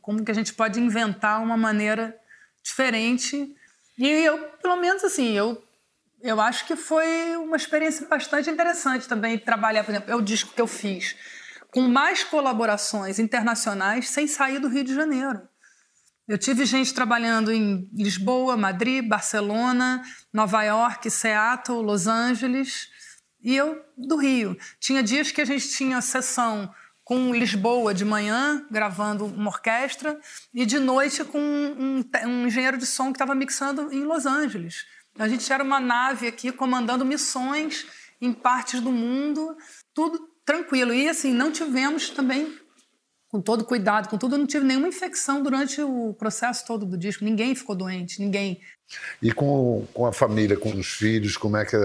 como 0.00 0.24
que 0.24 0.30
a 0.30 0.34
gente 0.34 0.54
pode 0.54 0.80
inventar 0.80 1.42
uma 1.42 1.56
maneira 1.56 2.16
diferente? 2.62 3.54
E 3.98 4.08
eu, 4.08 4.38
pelo 4.62 4.76
menos 4.76 5.04
assim, 5.04 5.32
eu 5.32 5.62
eu 6.20 6.40
acho 6.40 6.66
que 6.66 6.76
foi 6.76 7.36
uma 7.36 7.56
experiência 7.56 8.06
bastante 8.08 8.50
interessante 8.50 9.08
também 9.08 9.38
trabalhar, 9.38 9.84
por 9.84 9.92
exemplo, 9.92 10.10
é 10.10 10.16
o 10.16 10.22
disco 10.22 10.52
que 10.54 10.60
eu 10.60 10.66
fiz 10.66 11.16
com 11.72 11.82
mais 11.82 12.24
colaborações 12.24 13.18
internacionais 13.18 14.08
sem 14.08 14.26
sair 14.26 14.58
do 14.58 14.68
Rio 14.68 14.84
de 14.84 14.94
Janeiro. 14.94 15.42
Eu 16.26 16.36
tive 16.36 16.66
gente 16.66 16.92
trabalhando 16.92 17.50
em 17.52 17.88
Lisboa, 17.92 18.56
Madrid, 18.56 19.06
Barcelona, 19.06 20.02
Nova 20.32 20.62
York, 20.62 21.10
Seattle, 21.10 21.82
Los 21.82 22.06
Angeles 22.06 22.88
e 23.42 23.56
eu 23.56 23.82
do 23.96 24.16
Rio. 24.16 24.56
Tinha 24.78 25.02
dias 25.02 25.30
que 25.30 25.40
a 25.40 25.44
gente 25.44 25.68
tinha 25.70 26.00
sessão 26.02 26.70
com 27.02 27.34
Lisboa 27.34 27.94
de 27.94 28.04
manhã, 28.04 28.66
gravando 28.70 29.24
uma 29.24 29.48
orquestra, 29.48 30.20
e 30.52 30.66
de 30.66 30.78
noite 30.78 31.24
com 31.24 31.38
um, 31.38 32.04
um 32.26 32.46
engenheiro 32.46 32.76
de 32.76 32.84
som 32.84 33.06
que 33.06 33.12
estava 33.16 33.34
mixando 33.34 33.90
em 33.90 34.04
Los 34.04 34.26
Angeles. 34.26 34.84
A 35.18 35.28
gente 35.28 35.52
era 35.52 35.64
uma 35.64 35.80
nave 35.80 36.28
aqui 36.28 36.52
comandando 36.52 37.04
missões 37.04 37.86
em 38.20 38.32
partes 38.32 38.80
do 38.80 38.92
mundo, 38.92 39.56
tudo 39.92 40.28
tranquilo. 40.44 40.94
E 40.94 41.08
assim, 41.08 41.32
não 41.32 41.50
tivemos 41.50 42.10
também, 42.10 42.56
com 43.28 43.40
todo 43.40 43.64
cuidado, 43.64 44.08
com 44.08 44.16
tudo, 44.16 44.38
não 44.38 44.46
tive 44.46 44.64
nenhuma 44.64 44.88
infecção 44.88 45.42
durante 45.42 45.82
o 45.82 46.14
processo 46.14 46.64
todo 46.64 46.86
do 46.86 46.96
disco. 46.96 47.24
Ninguém 47.24 47.54
ficou 47.54 47.74
doente, 47.74 48.20
ninguém. 48.20 48.60
E 49.20 49.32
com, 49.32 49.86
com 49.92 50.06
a 50.06 50.12
família, 50.12 50.56
com 50.56 50.70
os 50.70 50.86
filhos, 50.86 51.36
como 51.36 51.56
é 51.56 51.64
que 51.64 51.76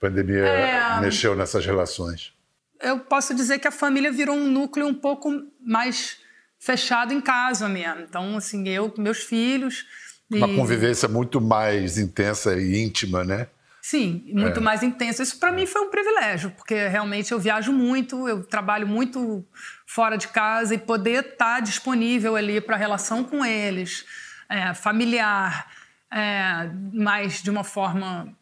pandemia 0.00 0.46
é, 0.46 1.00
mexeu 1.00 1.36
nessas 1.36 1.64
relações? 1.64 2.32
Eu 2.80 2.98
posso 3.00 3.34
dizer 3.34 3.58
que 3.58 3.68
a 3.68 3.72
família 3.72 4.10
virou 4.10 4.34
um 4.34 4.50
núcleo 4.50 4.86
um 4.86 4.94
pouco 4.94 5.30
mais 5.60 6.18
fechado 6.58 7.12
em 7.12 7.20
casa 7.20 7.68
mesmo. 7.68 8.02
Então, 8.02 8.36
assim, 8.36 8.68
eu, 8.68 8.92
meus 8.98 9.20
filhos. 9.20 9.86
Uma 10.30 10.48
e... 10.48 10.56
convivência 10.56 11.08
muito 11.08 11.40
mais 11.40 11.98
intensa 11.98 12.54
e 12.56 12.82
íntima, 12.82 13.24
né? 13.24 13.48
Sim, 13.82 14.22
muito 14.32 14.60
é. 14.60 14.62
mais 14.62 14.82
intensa. 14.82 15.22
Isso 15.22 15.38
para 15.38 15.50
mim 15.50 15.66
foi 15.66 15.80
um 15.82 15.90
privilégio, 15.90 16.50
porque 16.50 16.86
realmente 16.86 17.32
eu 17.32 17.38
viajo 17.38 17.72
muito, 17.72 18.28
eu 18.28 18.44
trabalho 18.44 18.86
muito 18.86 19.44
fora 19.86 20.16
de 20.16 20.28
casa 20.28 20.74
e 20.74 20.78
poder 20.78 21.24
estar 21.24 21.56
tá 21.56 21.60
disponível 21.60 22.36
ali 22.36 22.60
para 22.60 22.76
a 22.76 22.78
relação 22.78 23.24
com 23.24 23.44
eles, 23.44 24.04
é, 24.48 24.74
familiar, 24.74 25.72
é, 26.12 26.70
mas 26.92 27.42
de 27.42 27.50
uma 27.50 27.64
forma 27.64 28.32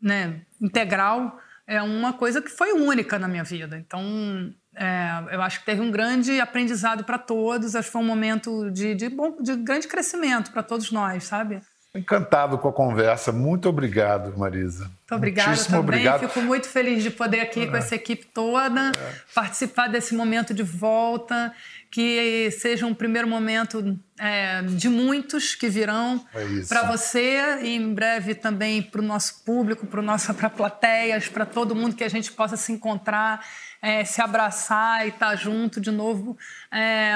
né, 0.00 0.40
integral 0.60 1.40
é 1.66 1.82
uma 1.82 2.12
coisa 2.12 2.40
que 2.40 2.50
foi 2.50 2.72
única 2.72 3.18
na 3.18 3.26
minha 3.26 3.42
vida. 3.42 3.76
Então, 3.76 4.54
é, 4.76 5.34
eu 5.34 5.40
acho 5.40 5.60
que 5.60 5.66
teve 5.66 5.80
um 5.80 5.90
grande 5.90 6.38
aprendizado 6.38 7.02
para 7.02 7.18
todos. 7.18 7.74
Acho 7.74 7.88
que 7.88 7.92
foi 7.92 8.02
um 8.02 8.06
momento 8.06 8.70
de, 8.70 8.94
de, 8.94 9.08
bom, 9.08 9.36
de 9.40 9.56
grande 9.56 9.88
crescimento 9.88 10.52
para 10.52 10.62
todos 10.62 10.92
nós, 10.92 11.24
sabe? 11.24 11.60
Encantado 11.94 12.58
com 12.58 12.68
a 12.68 12.72
conversa. 12.72 13.32
Muito 13.32 13.70
obrigado, 13.70 14.36
Marisa. 14.36 14.84
Muito 14.84 15.14
obrigada 15.14 15.48
Muitíssimo 15.48 15.76
também. 15.76 16.00
Obrigado. 16.00 16.28
Fico 16.28 16.42
muito 16.42 16.68
feliz 16.68 17.02
de 17.02 17.10
poder 17.10 17.40
aqui 17.40 17.62
é. 17.62 17.66
com 17.66 17.76
essa 17.76 17.94
equipe 17.94 18.26
toda 18.26 18.90
é. 18.90 19.14
participar 19.34 19.88
desse 19.88 20.14
momento 20.14 20.52
de 20.52 20.62
volta 20.62 21.54
que 21.90 22.50
seja 22.50 22.84
um 22.84 22.92
primeiro 22.92 23.26
momento 23.26 23.98
é, 24.18 24.60
de 24.62 24.88
muitos 24.88 25.54
que 25.54 25.68
virão 25.68 26.22
é 26.34 26.44
para 26.68 26.82
você 26.82 27.60
e 27.62 27.74
em 27.74 27.94
breve 27.94 28.34
também 28.34 28.82
para 28.82 29.00
o 29.00 29.04
nosso 29.04 29.42
público, 29.44 29.86
para 29.86 30.02
nossa 30.02 30.34
para 30.34 30.50
plateias, 30.50 31.28
para 31.28 31.46
todo 31.46 31.74
mundo 31.74 31.96
que 31.96 32.04
a 32.04 32.08
gente 32.10 32.30
possa 32.32 32.56
se 32.56 32.72
encontrar, 32.72 33.42
é, 33.86 34.04
se 34.04 34.20
abraçar 34.20 35.06
e 35.06 35.10
estar 35.10 35.30
tá 35.30 35.36
junto 35.36 35.80
de 35.80 35.92
novo. 35.92 36.36
É, 36.72 37.12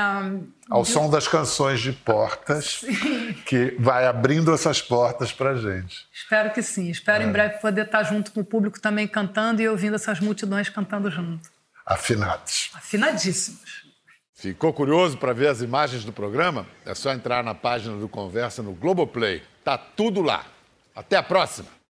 Ao 0.71 0.83
de... 0.83 0.89
som 0.89 1.11
das 1.11 1.27
canções 1.27 1.81
de 1.81 1.93
portas, 1.93 2.79
sim. 2.81 3.33
que 3.45 3.75
vai 3.77 4.07
abrindo 4.07 4.55
essas 4.55 4.81
portas 4.81 5.33
para 5.33 5.57
gente. 5.57 6.07
Espero 6.15 6.53
que 6.53 6.63
sim. 6.63 6.89
Espero 6.89 7.25
em 7.25 7.29
é. 7.29 7.33
breve 7.33 7.59
poder 7.59 7.87
estar 7.87 7.99
tá 7.99 8.05
junto 8.05 8.31
com 8.31 8.41
o 8.41 8.45
público 8.45 8.81
também 8.81 9.09
cantando 9.09 9.61
e 9.61 9.69
ouvindo 9.69 9.97
essas 9.97 10.21
multidões 10.21 10.69
cantando 10.69 11.11
junto. 11.11 11.51
Afinados. 11.85 12.71
Afinadíssimos. 12.75 13.91
Ficou 14.33 14.73
curioso 14.73 15.19
para 15.19 15.33
ver 15.33 15.49
as 15.49 15.61
imagens 15.61 16.05
do 16.05 16.13
programa? 16.13 16.67
É 16.87 16.95
só 16.95 17.13
entrar 17.13 17.43
na 17.43 17.55
página 17.55 17.97
do 17.97 18.09
Conversa 18.09 18.63
no 18.63 18.73
Globoplay. 18.73 19.43
Tá 19.65 19.77
tudo 19.77 20.23
lá. 20.23 20.47
Até 20.95 21.17
a 21.17 21.23
próxima! 21.23 21.80